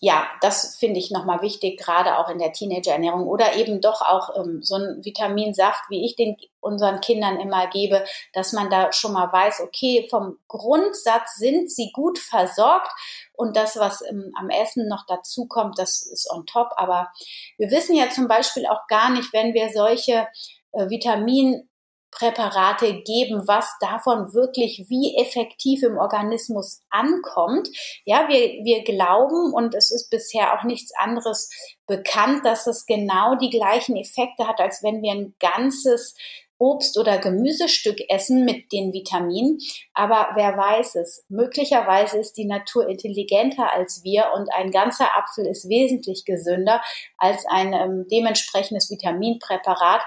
ja, 0.00 0.26
das 0.42 0.76
finde 0.76 1.00
ich 1.00 1.10
nochmal 1.10 1.40
wichtig, 1.40 1.78
gerade 1.78 2.18
auch 2.18 2.28
in 2.28 2.38
der 2.38 2.52
Teenagerernährung 2.52 3.26
oder 3.26 3.56
eben 3.56 3.80
doch 3.80 4.02
auch 4.02 4.36
ähm, 4.36 4.60
so 4.62 4.76
ein 4.76 5.00
Vitaminsaft, 5.02 5.82
wie 5.88 6.04
ich 6.04 6.16
den 6.16 6.36
unseren 6.60 7.00
Kindern 7.00 7.40
immer 7.40 7.66
gebe, 7.68 8.04
dass 8.32 8.52
man 8.52 8.68
da 8.68 8.92
schon 8.92 9.12
mal 9.12 9.32
weiß, 9.32 9.60
okay, 9.60 10.06
vom 10.10 10.38
Grundsatz 10.48 11.36
sind 11.36 11.70
sie 11.70 11.92
gut 11.92 12.18
versorgt 12.18 12.90
und 13.32 13.56
das, 13.56 13.76
was 13.76 14.02
ähm, 14.02 14.32
am 14.38 14.50
Essen 14.50 14.88
noch 14.88 15.06
dazu 15.06 15.46
kommt, 15.46 15.78
das 15.78 16.04
ist 16.06 16.30
on 16.30 16.44
top. 16.44 16.68
Aber 16.76 17.10
wir 17.56 17.70
wissen 17.70 17.96
ja 17.96 18.10
zum 18.10 18.28
Beispiel 18.28 18.66
auch 18.66 18.86
gar 18.88 19.10
nicht, 19.10 19.32
wenn 19.32 19.54
wir 19.54 19.70
solche 19.70 20.26
äh, 20.72 20.90
Vitamin 20.90 21.68
Präparate 22.18 23.02
geben, 23.02 23.46
was 23.46 23.70
davon 23.80 24.32
wirklich 24.32 24.86
wie 24.88 25.16
effektiv 25.16 25.82
im 25.82 25.98
Organismus 25.98 26.82
ankommt. 26.88 27.68
Ja, 28.04 28.28
wir, 28.28 28.64
wir 28.64 28.84
glauben, 28.84 29.52
und 29.52 29.74
es 29.74 29.90
ist 29.92 30.08
bisher 30.10 30.58
auch 30.58 30.64
nichts 30.64 30.92
anderes 30.96 31.50
bekannt, 31.86 32.44
dass 32.44 32.66
es 32.66 32.86
genau 32.86 33.34
die 33.36 33.50
gleichen 33.50 33.96
Effekte 33.96 34.48
hat, 34.48 34.60
als 34.60 34.82
wenn 34.82 35.02
wir 35.02 35.12
ein 35.12 35.34
ganzes 35.38 36.14
Obst- 36.58 36.98
oder 36.98 37.18
Gemüsestück 37.18 37.98
essen 38.08 38.46
mit 38.46 38.72
den 38.72 38.94
Vitaminen. 38.94 39.58
Aber 39.92 40.30
wer 40.36 40.56
weiß 40.56 40.94
es? 40.96 41.24
Möglicherweise 41.28 42.18
ist 42.18 42.34
die 42.38 42.46
Natur 42.46 42.88
intelligenter 42.88 43.72
als 43.74 44.02
wir 44.04 44.30
und 44.34 44.48
ein 44.54 44.70
ganzer 44.70 45.16
Apfel 45.16 45.46
ist 45.46 45.68
wesentlich 45.68 46.24
gesünder 46.24 46.80
als 47.18 47.44
ein 47.46 47.74
ähm, 47.74 48.06
dementsprechendes 48.10 48.90
Vitaminpräparat, 48.90 50.00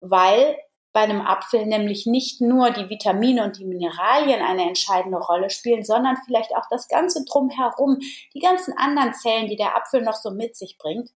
weil 0.00 0.56
bei 0.92 1.00
einem 1.00 1.22
Apfel 1.22 1.66
nämlich 1.66 2.06
nicht 2.06 2.40
nur 2.40 2.70
die 2.70 2.90
Vitamine 2.90 3.44
und 3.44 3.58
die 3.58 3.64
Mineralien 3.64 4.42
eine 4.42 4.68
entscheidende 4.68 5.18
Rolle 5.18 5.48
spielen, 5.48 5.84
sondern 5.84 6.16
vielleicht 6.26 6.54
auch 6.54 6.66
das 6.70 6.88
Ganze 6.88 7.24
drumherum, 7.24 7.98
die 8.34 8.40
ganzen 8.40 8.76
anderen 8.76 9.14
Zellen, 9.14 9.48
die 9.48 9.56
der 9.56 9.76
Apfel 9.76 10.02
noch 10.02 10.16
so 10.16 10.30
mit 10.30 10.56
sich 10.56 10.76
bringt. 10.78 11.10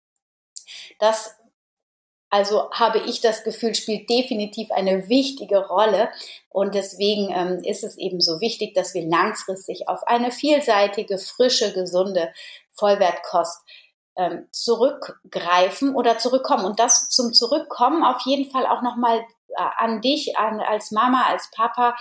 Das 1.00 1.36
also 2.34 2.72
habe 2.72 2.98
ich 2.98 3.22
das 3.22 3.44
Gefühl, 3.44 3.76
spielt 3.76 4.10
definitiv 4.10 4.72
eine 4.72 5.08
wichtige 5.08 5.68
Rolle. 5.68 6.10
Und 6.50 6.74
deswegen 6.74 7.32
ähm, 7.32 7.64
ist 7.64 7.84
es 7.84 7.96
eben 7.96 8.22
so 8.22 8.42
wichtig, 8.42 8.74
dass 8.74 8.96
wir 8.96 9.08
langfristig 9.08 9.88
auf 9.88 10.02
eine 10.08 10.32
vielseitige, 10.32 11.20
frische, 11.20 11.74
gesunde 11.74 12.34
Vollwertkost 12.72 13.62
ähm, 14.16 14.48
zurückgreifen 14.50 15.96
oder 15.96 16.18
zurückkommen. 16.18 16.66
Und 16.66 16.80
das 16.80 17.08
zum 17.10 17.34
Zurückkommen 17.34 18.04
auf 18.04 18.22
jeden 18.26 18.50
Fall 18.50 18.66
auch 18.66 18.82
nochmal 18.82 19.24
an 19.58 20.02
dich, 20.02 20.38
an, 20.38 20.60
als 20.60 20.92
Mama, 20.92 21.24
als 21.28 21.50
Papa, 21.52 21.96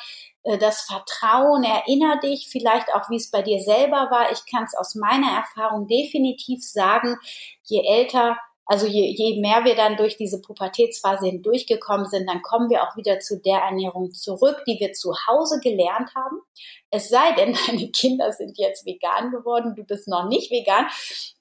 äh, 0.44 0.58
das 0.58 0.82
Vertrauen, 0.82 1.64
erinnere 1.64 2.20
dich 2.20 2.48
vielleicht 2.50 2.92
auch, 2.94 3.08
wie 3.10 3.16
es 3.16 3.30
bei 3.30 3.42
dir 3.42 3.60
selber 3.60 4.08
war. 4.10 4.32
Ich 4.32 4.44
kann 4.50 4.64
es 4.64 4.74
aus 4.74 4.94
meiner 4.94 5.30
Erfahrung 5.30 5.86
definitiv 5.86 6.62
sagen, 6.64 7.16
je 7.64 7.82
älter, 7.86 8.36
also 8.64 8.86
je, 8.86 9.10
je 9.10 9.40
mehr 9.40 9.64
wir 9.64 9.74
dann 9.74 9.96
durch 9.96 10.16
diese 10.16 10.40
Pubertätsphase 10.40 11.26
hindurchgekommen 11.26 12.06
sind, 12.06 12.28
dann 12.28 12.42
kommen 12.42 12.70
wir 12.70 12.82
auch 12.82 12.96
wieder 12.96 13.18
zu 13.18 13.40
der 13.40 13.58
Ernährung 13.58 14.12
zurück, 14.12 14.62
die 14.66 14.78
wir 14.78 14.92
zu 14.92 15.12
Hause 15.26 15.60
gelernt 15.60 16.14
haben. 16.14 16.40
Es 16.90 17.08
sei 17.08 17.32
denn, 17.32 17.56
deine 17.66 17.90
Kinder 17.90 18.32
sind 18.32 18.58
jetzt 18.58 18.86
vegan 18.86 19.30
geworden, 19.30 19.74
du 19.76 19.84
bist 19.84 20.08
noch 20.08 20.28
nicht 20.28 20.50
vegan. 20.50 20.86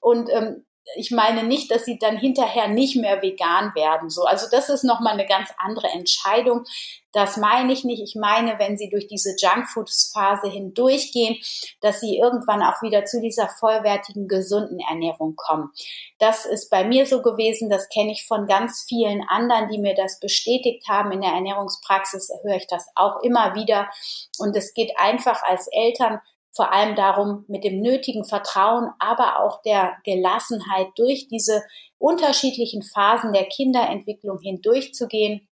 Und 0.00 0.28
ähm, 0.30 0.64
ich 0.96 1.10
meine 1.10 1.44
nicht, 1.44 1.70
dass 1.70 1.84
sie 1.84 1.98
dann 1.98 2.16
hinterher 2.16 2.68
nicht 2.68 2.96
mehr 2.96 3.22
vegan 3.22 3.74
werden. 3.74 4.10
So, 4.10 4.24
also 4.24 4.46
das 4.50 4.68
ist 4.68 4.84
nochmal 4.84 5.14
eine 5.14 5.26
ganz 5.26 5.50
andere 5.58 5.88
Entscheidung. 5.88 6.64
Das 7.12 7.36
meine 7.36 7.72
ich 7.72 7.84
nicht. 7.84 8.02
Ich 8.02 8.16
meine, 8.18 8.58
wenn 8.58 8.76
sie 8.76 8.88
durch 8.88 9.06
diese 9.06 9.36
Junkfood-Phase 9.38 10.48
hindurchgehen, 10.50 11.36
dass 11.80 12.00
sie 12.00 12.18
irgendwann 12.18 12.62
auch 12.62 12.80
wieder 12.82 13.04
zu 13.04 13.20
dieser 13.20 13.48
vollwertigen, 13.48 14.28
gesunden 14.28 14.80
Ernährung 14.80 15.36
kommen. 15.36 15.70
Das 16.18 16.46
ist 16.46 16.70
bei 16.70 16.84
mir 16.84 17.06
so 17.06 17.22
gewesen. 17.22 17.68
Das 17.68 17.88
kenne 17.88 18.12
ich 18.12 18.26
von 18.26 18.46
ganz 18.46 18.84
vielen 18.88 19.22
anderen, 19.28 19.68
die 19.68 19.78
mir 19.78 19.94
das 19.94 20.20
bestätigt 20.20 20.88
haben. 20.88 21.12
In 21.12 21.20
der 21.20 21.32
Ernährungspraxis 21.32 22.30
höre 22.42 22.56
ich 22.56 22.66
das 22.66 22.86
auch 22.94 23.22
immer 23.22 23.54
wieder. 23.54 23.90
Und 24.38 24.56
es 24.56 24.72
geht 24.72 24.92
einfach 24.96 25.42
als 25.42 25.68
Eltern 25.70 26.20
vor 26.54 26.72
allem 26.72 26.94
darum, 26.94 27.44
mit 27.48 27.64
dem 27.64 27.80
nötigen 27.80 28.24
Vertrauen, 28.24 28.90
aber 28.98 29.40
auch 29.40 29.62
der 29.62 29.96
Gelassenheit 30.04 30.88
durch 30.96 31.28
diese 31.28 31.62
unterschiedlichen 31.98 32.82
Phasen 32.82 33.32
der 33.32 33.46
Kinderentwicklung 33.46 34.38
hindurchzugehen, 34.40 35.48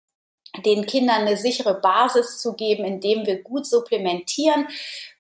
den 0.65 0.85
Kindern 0.85 1.23
eine 1.23 1.37
sichere 1.37 1.81
Basis 1.81 2.39
zu 2.39 2.55
geben, 2.55 2.85
indem 2.85 3.25
wir 3.25 3.43
gut 3.43 3.67
supplementieren, 3.67 4.67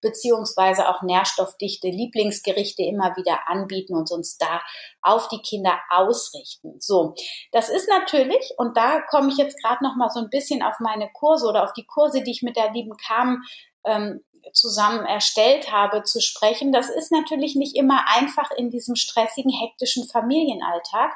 beziehungsweise 0.01 0.89
auch 0.89 1.03
nährstoffdichte 1.03 1.89
Lieblingsgerichte 1.89 2.83
immer 2.83 3.17
wieder 3.17 3.49
anbieten 3.49 3.95
und 3.95 4.11
uns 4.11 4.39
da 4.39 4.61
auf 5.03 5.29
die 5.29 5.41
Kinder 5.41 5.79
ausrichten. 5.91 6.81
So, 6.81 7.15
das 7.53 7.69
ist 7.69 7.89
natürlich, 7.89 8.55
und 8.57 8.77
da 8.77 9.01
komme 9.03 9.31
ich 9.31 9.37
jetzt 9.37 9.63
gerade 9.63 9.85
noch 9.85 9.95
mal 9.95 10.11
so 10.11 10.19
ein 10.19 10.31
bisschen 10.31 10.63
auf 10.63 10.81
meine 10.81 11.09
Kurse 11.13 11.47
oder 11.47 11.63
auf 11.63 11.73
die 11.75 11.87
Kurse, 11.87 12.23
die 12.23 12.33
ich 12.33 12.43
mit 12.43 12.57
der 12.57 12.73
lieben 12.73 12.97
Carmen 12.97 13.45
ähm, 13.85 14.21
zusammen 14.53 15.05
erstellt 15.05 15.71
habe, 15.73 16.03
zu 16.03 16.21
sprechen. 16.21 16.73
Das 16.73 16.89
ist 16.89 17.13
natürlich 17.13 17.55
nicht 17.55 17.77
immer 17.77 18.05
einfach 18.09 18.51
in 18.51 18.71
diesem 18.71 18.97
stressigen, 18.97 19.51
hektischen 19.51 20.09
Familienalltag. 20.09 21.13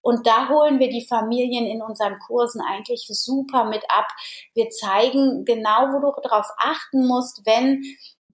Und 0.00 0.26
da 0.26 0.48
holen 0.48 0.78
wir 0.78 0.88
die 0.88 1.06
Familien 1.06 1.66
in 1.66 1.82
unseren 1.82 2.18
Kursen 2.18 2.60
eigentlich 2.60 3.06
super 3.10 3.64
mit 3.64 3.84
ab. 3.88 4.06
Wir 4.54 4.70
zeigen 4.70 5.44
genau, 5.44 5.92
wo 5.92 6.00
du 6.00 6.20
darauf 6.22 6.46
achten 6.58 7.06
musst, 7.06 7.44
wenn 7.44 7.82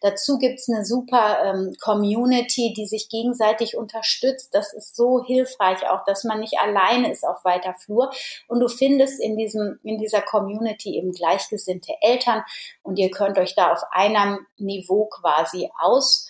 Dazu 0.00 0.38
gibt's 0.38 0.68
eine 0.68 0.84
super 0.84 1.38
ähm, 1.44 1.74
Community, 1.80 2.72
die 2.76 2.86
sich 2.86 3.08
gegenseitig 3.08 3.76
unterstützt. 3.76 4.54
Das 4.54 4.72
ist 4.72 4.96
so 4.96 5.24
hilfreich 5.24 5.88
auch, 5.88 6.04
dass 6.04 6.24
man 6.24 6.40
nicht 6.40 6.58
alleine 6.58 7.10
ist 7.10 7.26
auf 7.26 7.44
weiter 7.44 7.74
Flur. 7.74 8.10
Und 8.48 8.60
du 8.60 8.68
findest 8.68 9.20
in 9.20 9.36
diesem, 9.36 9.78
in 9.82 9.98
dieser 9.98 10.22
Community 10.22 10.96
eben 10.96 11.12
gleichgesinnte 11.12 11.92
Eltern 12.00 12.42
und 12.82 12.98
ihr 12.98 13.10
könnt 13.10 13.38
euch 13.38 13.54
da 13.54 13.72
auf 13.72 13.82
einem 13.90 14.46
Niveau 14.58 15.06
quasi 15.06 15.70
aus 15.78 16.28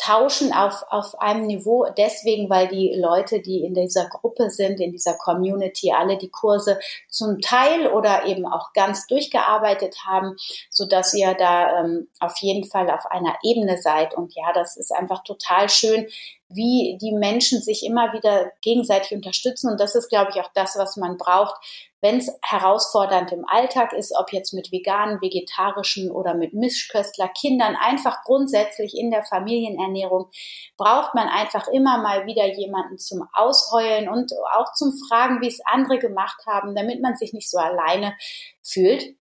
tauschen 0.00 0.52
auf, 0.52 0.84
auf 0.88 1.20
einem 1.20 1.46
Niveau 1.46 1.86
deswegen, 1.96 2.48
weil 2.48 2.68
die 2.68 2.94
Leute, 2.96 3.40
die 3.40 3.64
in 3.64 3.74
dieser 3.74 4.08
Gruppe 4.08 4.50
sind, 4.50 4.80
in 4.80 4.92
dieser 4.92 5.14
Community, 5.14 5.92
alle 5.92 6.16
die 6.16 6.30
Kurse 6.30 6.78
zum 7.08 7.40
Teil 7.40 7.88
oder 7.88 8.24
eben 8.24 8.46
auch 8.46 8.72
ganz 8.72 9.06
durchgearbeitet 9.06 9.96
haben, 10.06 10.36
so 10.70 10.86
dass 10.86 11.12
ihr 11.12 11.34
da 11.34 11.80
ähm, 11.80 12.08
auf 12.18 12.36
jeden 12.38 12.64
Fall 12.64 12.90
auf 12.90 13.06
einer 13.06 13.36
Ebene 13.42 13.76
seid. 13.78 14.14
Und 14.14 14.34
ja, 14.34 14.52
das 14.54 14.76
ist 14.76 14.92
einfach 14.92 15.22
total 15.22 15.68
schön, 15.68 16.06
wie 16.52 16.98
die 17.00 17.12
Menschen 17.12 17.62
sich 17.62 17.84
immer 17.84 18.12
wieder 18.12 18.50
gegenseitig 18.60 19.12
unterstützen. 19.12 19.70
Und 19.70 19.80
das 19.80 19.94
ist, 19.94 20.08
glaube 20.08 20.32
ich, 20.34 20.40
auch 20.40 20.50
das, 20.52 20.76
was 20.76 20.96
man 20.96 21.16
braucht, 21.16 21.54
wenn 22.00 22.16
es 22.16 22.32
herausfordernd 22.42 23.30
im 23.32 23.44
Alltag 23.46 23.92
ist, 23.92 24.12
ob 24.18 24.32
jetzt 24.32 24.52
mit 24.52 24.72
veganen, 24.72 25.20
vegetarischen 25.20 26.10
oder 26.10 26.34
mit 26.34 26.54
Mischköstler, 26.54 27.28
Kindern, 27.28 27.76
einfach 27.76 28.24
grundsätzlich 28.24 28.96
in 28.96 29.10
der 29.10 29.22
Familienernährung, 29.22 30.30
braucht 30.76 31.14
man 31.14 31.28
einfach 31.28 31.68
immer 31.68 31.98
mal 31.98 32.26
wieder 32.26 32.46
jemanden 32.46 32.98
zum 32.98 33.22
Ausheulen 33.32 34.08
und 34.08 34.32
auch 34.54 34.72
zum 34.74 34.92
Fragen, 35.08 35.40
wie 35.42 35.48
es 35.48 35.60
andere 35.64 35.98
gemacht 35.98 36.42
haben, 36.46 36.74
damit 36.74 37.00
man 37.00 37.16
sich 37.16 37.32
nicht 37.32 37.50
so 37.50 37.58
alleine 37.58 38.16
fühlt. 38.62 39.19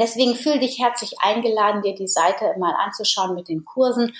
Deswegen 0.00 0.34
fühl 0.34 0.58
dich 0.58 0.78
herzlich 0.80 1.14
eingeladen, 1.20 1.82
dir 1.82 1.94
die 1.94 2.08
Seite 2.08 2.54
mal 2.58 2.74
anzuschauen 2.74 3.34
mit 3.34 3.48
den 3.48 3.64
Kursen. 3.64 4.12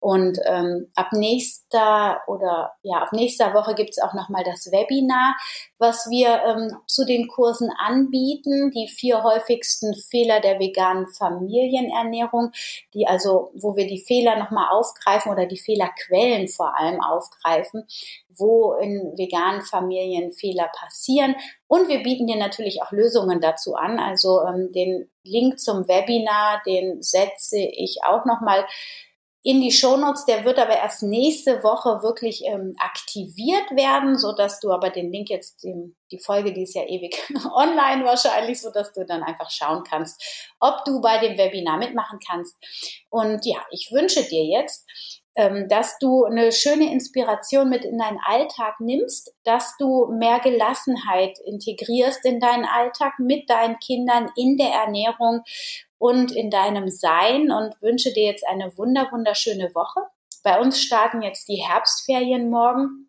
Und 0.00 0.38
ähm, 0.46 0.86
ab 0.94 1.08
nächster 1.12 2.20
oder 2.28 2.72
ja, 2.82 2.98
ab 2.98 3.12
nächster 3.12 3.52
Woche 3.52 3.74
gibt's 3.74 4.00
auch 4.00 4.14
nochmal 4.14 4.44
das 4.44 4.70
Webinar, 4.70 5.36
was 5.78 6.08
wir 6.08 6.40
ähm, 6.44 6.76
zu 6.86 7.04
den 7.04 7.26
Kursen 7.26 7.68
anbieten, 7.76 8.70
die 8.70 8.86
vier 8.86 9.24
häufigsten 9.24 9.96
Fehler 9.96 10.40
der 10.40 10.60
veganen 10.60 11.08
Familienernährung, 11.08 12.52
die 12.94 13.08
also, 13.08 13.50
wo 13.54 13.74
wir 13.74 13.88
die 13.88 14.04
Fehler 14.06 14.36
nochmal 14.38 14.68
aufgreifen 14.70 15.32
oder 15.32 15.46
die 15.46 15.58
Fehlerquellen 15.58 16.46
vor 16.46 16.78
allem 16.78 17.00
aufgreifen, 17.02 17.84
wo 18.38 18.74
in 18.74 19.16
veganen 19.16 19.62
Familien 19.62 20.32
Fehler 20.32 20.70
passieren. 20.74 21.36
Und 21.66 21.88
wir 21.88 22.02
bieten 22.02 22.26
dir 22.26 22.36
natürlich 22.36 22.82
auch 22.82 22.92
Lösungen 22.92 23.40
dazu 23.40 23.74
an. 23.74 23.98
Also 23.98 24.40
ähm, 24.42 24.72
den 24.72 25.10
Link 25.24 25.58
zum 25.58 25.88
Webinar, 25.88 26.62
den 26.66 27.02
setze 27.02 27.58
ich 27.58 27.98
auch 28.04 28.24
nochmal 28.24 28.64
in 29.42 29.60
die 29.60 29.72
Shownotes. 29.72 30.24
Der 30.26 30.44
wird 30.44 30.58
aber 30.58 30.76
erst 30.76 31.02
nächste 31.02 31.62
Woche 31.62 32.02
wirklich 32.02 32.44
ähm, 32.44 32.74
aktiviert 32.78 33.70
werden, 33.70 34.18
so 34.18 34.32
dass 34.32 34.60
du 34.60 34.72
aber 34.72 34.90
den 34.90 35.12
Link 35.12 35.30
jetzt, 35.30 35.62
den, 35.62 35.96
die 36.10 36.18
Folge, 36.18 36.52
die 36.52 36.64
ist 36.64 36.74
ja 36.74 36.84
ewig 36.84 37.16
online 37.54 38.04
wahrscheinlich, 38.04 38.60
so 38.60 38.70
dass 38.70 38.92
du 38.92 39.06
dann 39.06 39.22
einfach 39.22 39.50
schauen 39.50 39.84
kannst, 39.88 40.50
ob 40.60 40.84
du 40.84 41.00
bei 41.00 41.18
dem 41.18 41.38
Webinar 41.38 41.78
mitmachen 41.78 42.18
kannst. 42.28 42.56
Und 43.10 43.46
ja, 43.46 43.64
ich 43.70 43.90
wünsche 43.92 44.22
dir 44.24 44.44
jetzt, 44.44 44.86
dass 45.68 45.98
du 46.00 46.24
eine 46.24 46.50
schöne 46.50 46.92
Inspiration 46.92 47.68
mit 47.68 47.84
in 47.84 47.98
deinen 47.98 48.18
Alltag 48.24 48.80
nimmst, 48.80 49.32
dass 49.44 49.76
du 49.78 50.06
mehr 50.06 50.40
Gelassenheit 50.40 51.38
integrierst 51.44 52.24
in 52.24 52.40
deinen 52.40 52.64
Alltag 52.64 53.20
mit 53.20 53.48
deinen 53.48 53.78
Kindern 53.78 54.30
in 54.34 54.56
der 54.56 54.70
Ernährung 54.70 55.42
und 55.98 56.32
in 56.32 56.50
deinem 56.50 56.88
Sein 56.88 57.52
und 57.52 57.80
wünsche 57.80 58.12
dir 58.12 58.24
jetzt 58.24 58.46
eine 58.48 58.76
wunder, 58.76 59.08
wunderschöne 59.12 59.72
Woche. 59.76 60.00
Bei 60.42 60.60
uns 60.60 60.82
starten 60.82 61.22
jetzt 61.22 61.48
die 61.48 61.62
Herbstferien 61.62 62.50
morgen. 62.50 63.07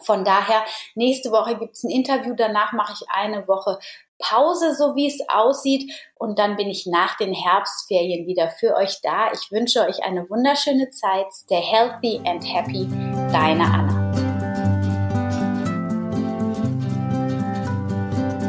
Von 0.00 0.24
daher, 0.24 0.64
nächste 0.94 1.30
Woche 1.30 1.56
gibt's 1.56 1.84
ein 1.84 1.90
Interview, 1.90 2.34
danach 2.34 2.72
mache 2.72 2.94
ich 2.94 3.06
eine 3.10 3.46
Woche 3.46 3.78
Pause, 4.18 4.74
so 4.74 4.94
wie 4.94 5.08
es 5.08 5.18
aussieht. 5.28 5.92
Und 6.14 6.38
dann 6.38 6.56
bin 6.56 6.68
ich 6.68 6.86
nach 6.86 7.16
den 7.16 7.34
Herbstferien 7.34 8.26
wieder 8.26 8.50
für 8.50 8.74
euch 8.76 9.00
da. 9.02 9.32
Ich 9.32 9.50
wünsche 9.50 9.80
euch 9.80 10.02
eine 10.04 10.28
wunderschöne 10.30 10.90
Zeit. 10.90 11.26
Stay 11.32 11.60
healthy 11.60 12.20
and 12.24 12.44
happy. 12.44 12.86
Deine 13.32 13.64
Anna. 13.64 14.01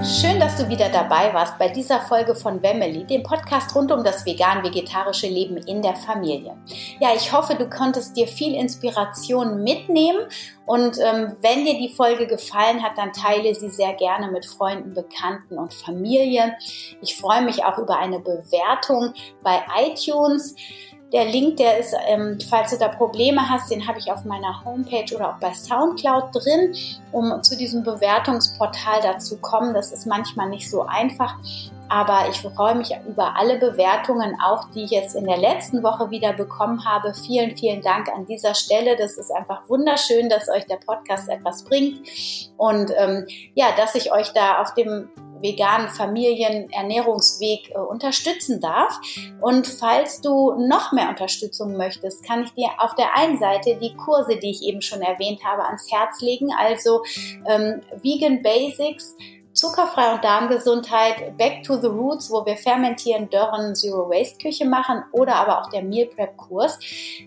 Schön, 0.06 0.38
dass 0.38 0.58
du 0.58 0.68
wieder 0.68 0.90
dabei 0.90 1.34
warst 1.34 1.58
bei 1.58 1.70
dieser 1.70 2.02
Folge 2.02 2.36
von 2.36 2.62
Wemmeli, 2.62 3.06
dem 3.06 3.24
Podcast 3.24 3.74
rund 3.74 3.90
um 3.90 4.04
das 4.04 4.26
vegan-vegetarische 4.26 5.28
Leben 5.28 5.56
in 5.56 5.82
der 5.82 5.96
Familie. 5.96 6.58
Ja, 7.00 7.12
ich 7.16 7.32
hoffe, 7.32 7.56
du 7.56 7.70
konntest 7.70 8.18
dir 8.18 8.28
viel 8.28 8.54
Inspiration 8.54 9.64
mitnehmen 9.64 10.28
und 10.66 10.98
ähm, 11.00 11.38
wenn 11.40 11.64
dir 11.64 11.76
die 11.76 11.94
Folge 11.96 12.28
gefallen 12.28 12.84
hat, 12.84 12.98
dann 12.98 13.14
teile 13.14 13.56
sie 13.56 13.70
sehr 13.70 13.94
gerne 13.94 14.30
mit 14.30 14.46
Freunden, 14.46 14.94
Bekannten 14.94 15.58
und 15.58 15.74
Familie. 15.74 16.54
Ich 17.02 17.16
freue 17.16 17.42
mich 17.42 17.64
auch 17.64 17.78
über 17.78 17.98
eine 17.98 18.20
Bewertung 18.20 19.14
bei 19.42 19.64
iTunes. 19.86 20.56
Der 21.14 21.26
Link, 21.26 21.58
der 21.58 21.78
ist, 21.78 21.96
ähm, 22.08 22.40
falls 22.50 22.72
du 22.72 22.78
da 22.78 22.88
Probleme 22.88 23.48
hast, 23.48 23.70
den 23.70 23.88
habe 23.88 24.00
ich 24.00 24.12
auf 24.12 24.26
meiner 24.26 24.66
Homepage 24.66 25.16
oder 25.16 25.30
auch 25.30 25.40
bei 25.40 25.54
Soundcloud 25.54 26.34
drin, 26.34 26.76
um 27.12 27.44
zu 27.44 27.56
diesem 27.56 27.84
Bewertungsportal 27.84 29.00
dazu 29.04 29.38
kommen. 29.38 29.76
Das 29.76 29.92
ist 29.92 30.08
manchmal 30.08 30.50
nicht 30.50 30.68
so 30.68 30.82
einfach. 30.82 31.36
Aber 31.88 32.28
ich 32.32 32.42
freue 32.42 32.74
mich 32.74 32.90
über 33.08 33.38
alle 33.38 33.60
Bewertungen, 33.60 34.36
auch 34.44 34.72
die 34.72 34.86
ich 34.86 34.90
jetzt 34.90 35.16
in 35.16 35.26
der 35.26 35.38
letzten 35.38 35.84
Woche 35.84 36.10
wieder 36.10 36.34
bekommen 36.34 36.84
habe. 36.84 37.14
Vielen, 37.14 37.56
vielen 37.56 37.84
Dank 37.84 38.10
an 38.10 38.26
dieser 38.26 38.56
Stelle. 38.56 38.96
Das 38.96 39.16
ist 39.18 39.30
einfach 39.32 39.70
wunderschön, 39.70 40.30
dass 40.30 40.50
euch 40.50 40.66
der 40.66 40.78
Podcast 40.78 41.30
etwas 41.30 41.64
bringt 41.64 42.08
und 42.58 42.92
ähm, 42.98 43.28
ja, 43.54 43.68
dass 43.78 43.94
ich 43.94 44.12
euch 44.12 44.34
da 44.34 44.60
auf 44.60 44.74
dem 44.74 45.10
veganen 45.44 45.90
Familienernährungsweg 45.90 47.70
äh, 47.70 47.78
unterstützen 47.78 48.60
darf. 48.60 49.00
Und 49.42 49.68
falls 49.68 50.22
du 50.22 50.54
noch 50.68 50.92
mehr 50.92 51.10
Unterstützung 51.10 51.78
möchtest, 51.78 52.26
kann 52.26 52.44
ich 52.44 52.54
dir 52.54 52.70
auf 52.80 52.96
der 52.96 53.16
einen 53.16 53.38
Seite 53.38 53.78
die 53.80 53.94
Kurse, 53.96 54.38
die 54.38 54.50
ich 54.50 54.64
eben 54.64 54.82
schon 54.82 55.02
erwähnt 55.02 55.44
habe, 55.44 55.66
ans 55.66 55.92
Herz 55.92 56.22
legen. 56.22 56.50
Also 56.58 57.04
ähm, 57.48 57.82
Vegan 58.02 58.42
Basics 58.42 59.16
Zuckerfrei 59.54 60.14
und 60.14 60.24
Darmgesundheit, 60.24 61.38
Back 61.38 61.64
to 61.64 61.78
the 61.78 61.88
Roots, 61.88 62.32
wo 62.32 62.44
wir 62.46 62.58
fermentieren, 62.58 63.30
dörren, 63.30 63.76
Zero 63.76 64.10
Waste 64.10 64.40
Küche 64.40 64.66
machen 64.66 65.04
oder 65.12 65.36
aber 65.36 65.62
auch 65.62 65.70
der 65.70 65.84
Meal 65.84 66.08
Prep 66.08 66.36
Kurs. 66.38 66.80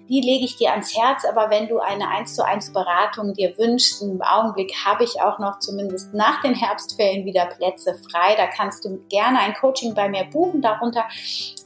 Die 0.09 0.21
lege 0.21 0.45
ich 0.45 0.57
dir 0.57 0.73
ans 0.73 0.97
Herz, 0.97 1.25
aber 1.25 1.51
wenn 1.51 1.69
du 1.69 1.79
eine 1.79 2.09
1 2.09 2.35
zu 2.35 2.45
1 2.45 2.73
Beratung 2.73 3.33
dir 3.33 3.57
wünschst, 3.57 4.03
im 4.03 4.21
Augenblick 4.23 4.75
habe 4.85 5.05
ich 5.05 5.21
auch 5.21 5.39
noch 5.39 5.61
zumindest 5.61 6.15
nach 6.15 6.43
den 6.43 6.55
Herbstferien 6.55 7.25
wieder 7.25 7.47
Plätze 7.47 7.95
frei. 7.95 8.35
Da 8.37 8.49
kannst 8.49 8.85
du 8.85 8.99
gerne 9.09 9.39
ein 9.39 9.55
Coaching 9.55 9.95
bei 9.95 10.09
mir 10.09 10.25
buchen. 10.25 10.63
Darunter 10.63 11.05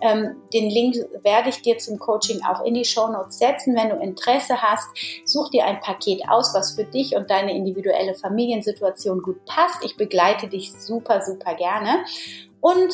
ähm, 0.03 0.37
den 0.53 0.69
Link 0.69 0.97
werde 1.23 1.49
ich 1.49 1.63
dir 1.63 1.79
zum 1.79 1.99
Coaching 1.99 2.43
auch 2.45 2.65
in 2.65 2.75
die 2.75 2.85
Show 2.85 3.09
Notes 3.09 3.39
setzen. 3.39 3.75
Wenn 3.75 3.89
du 3.89 3.97
Interesse 3.97 4.61
hast, 4.61 4.89
such 5.25 5.49
dir 5.51 5.65
ein 5.65 5.81
Paket 5.81 6.29
aus, 6.29 6.53
was 6.55 6.75
für 6.75 6.85
dich 6.85 7.17
und 7.17 7.31
deine 7.31 7.55
individuelle 7.57 8.15
Familiensituation 8.15 9.23
gut 9.23 9.43
passt. 9.47 9.83
Ich 9.85 9.97
begleite 9.97 10.50
dich 10.53 10.73
super, 10.73 11.23
super 11.23 11.55
gerne. 11.55 12.05
Und 12.61 12.93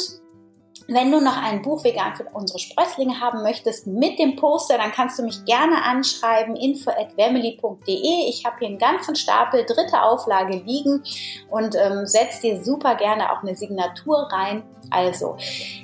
wenn 0.88 1.10
du 1.10 1.20
noch 1.20 1.36
ein 1.36 1.62
Buch 1.62 1.82
vegan 1.82 2.14
für 2.14 2.24
unsere 2.32 2.58
Sprösslinge 2.58 3.20
haben 3.20 3.42
möchtest 3.42 3.86
mit 3.86 4.18
dem 4.18 4.36
Poster, 4.36 4.78
dann 4.78 4.92
kannst 4.92 5.18
du 5.18 5.24
mich 5.24 5.44
gerne 5.44 5.82
anschreiben, 5.82 6.54
info 6.54 6.90
at 6.90 7.12
family.de. 7.16 8.28
Ich 8.28 8.44
habe 8.44 8.56
hier 8.60 8.68
einen 8.68 8.78
ganzen 8.78 9.16
Stapel, 9.16 9.64
dritte 9.64 10.00
Auflage 10.00 10.58
liegen 10.58 11.02
und 11.50 11.74
ähm, 11.74 12.06
setz 12.06 12.40
dir 12.40 12.62
super 12.62 12.94
gerne 12.94 13.32
auch 13.32 13.42
eine 13.42 13.56
Signatur 13.56 14.28
rein. 14.30 14.62
Also, 14.90 15.36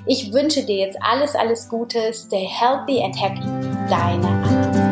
ich 0.06 0.32
wünsche 0.32 0.64
dir 0.64 0.76
jetzt 0.76 0.98
alles, 1.02 1.34
alles 1.34 1.68
Gute. 1.68 2.12
Stay 2.12 2.46
healthy 2.46 3.02
and 3.02 3.20
happy. 3.20 3.40
Deine 3.88 4.28
Anna. 4.28 4.91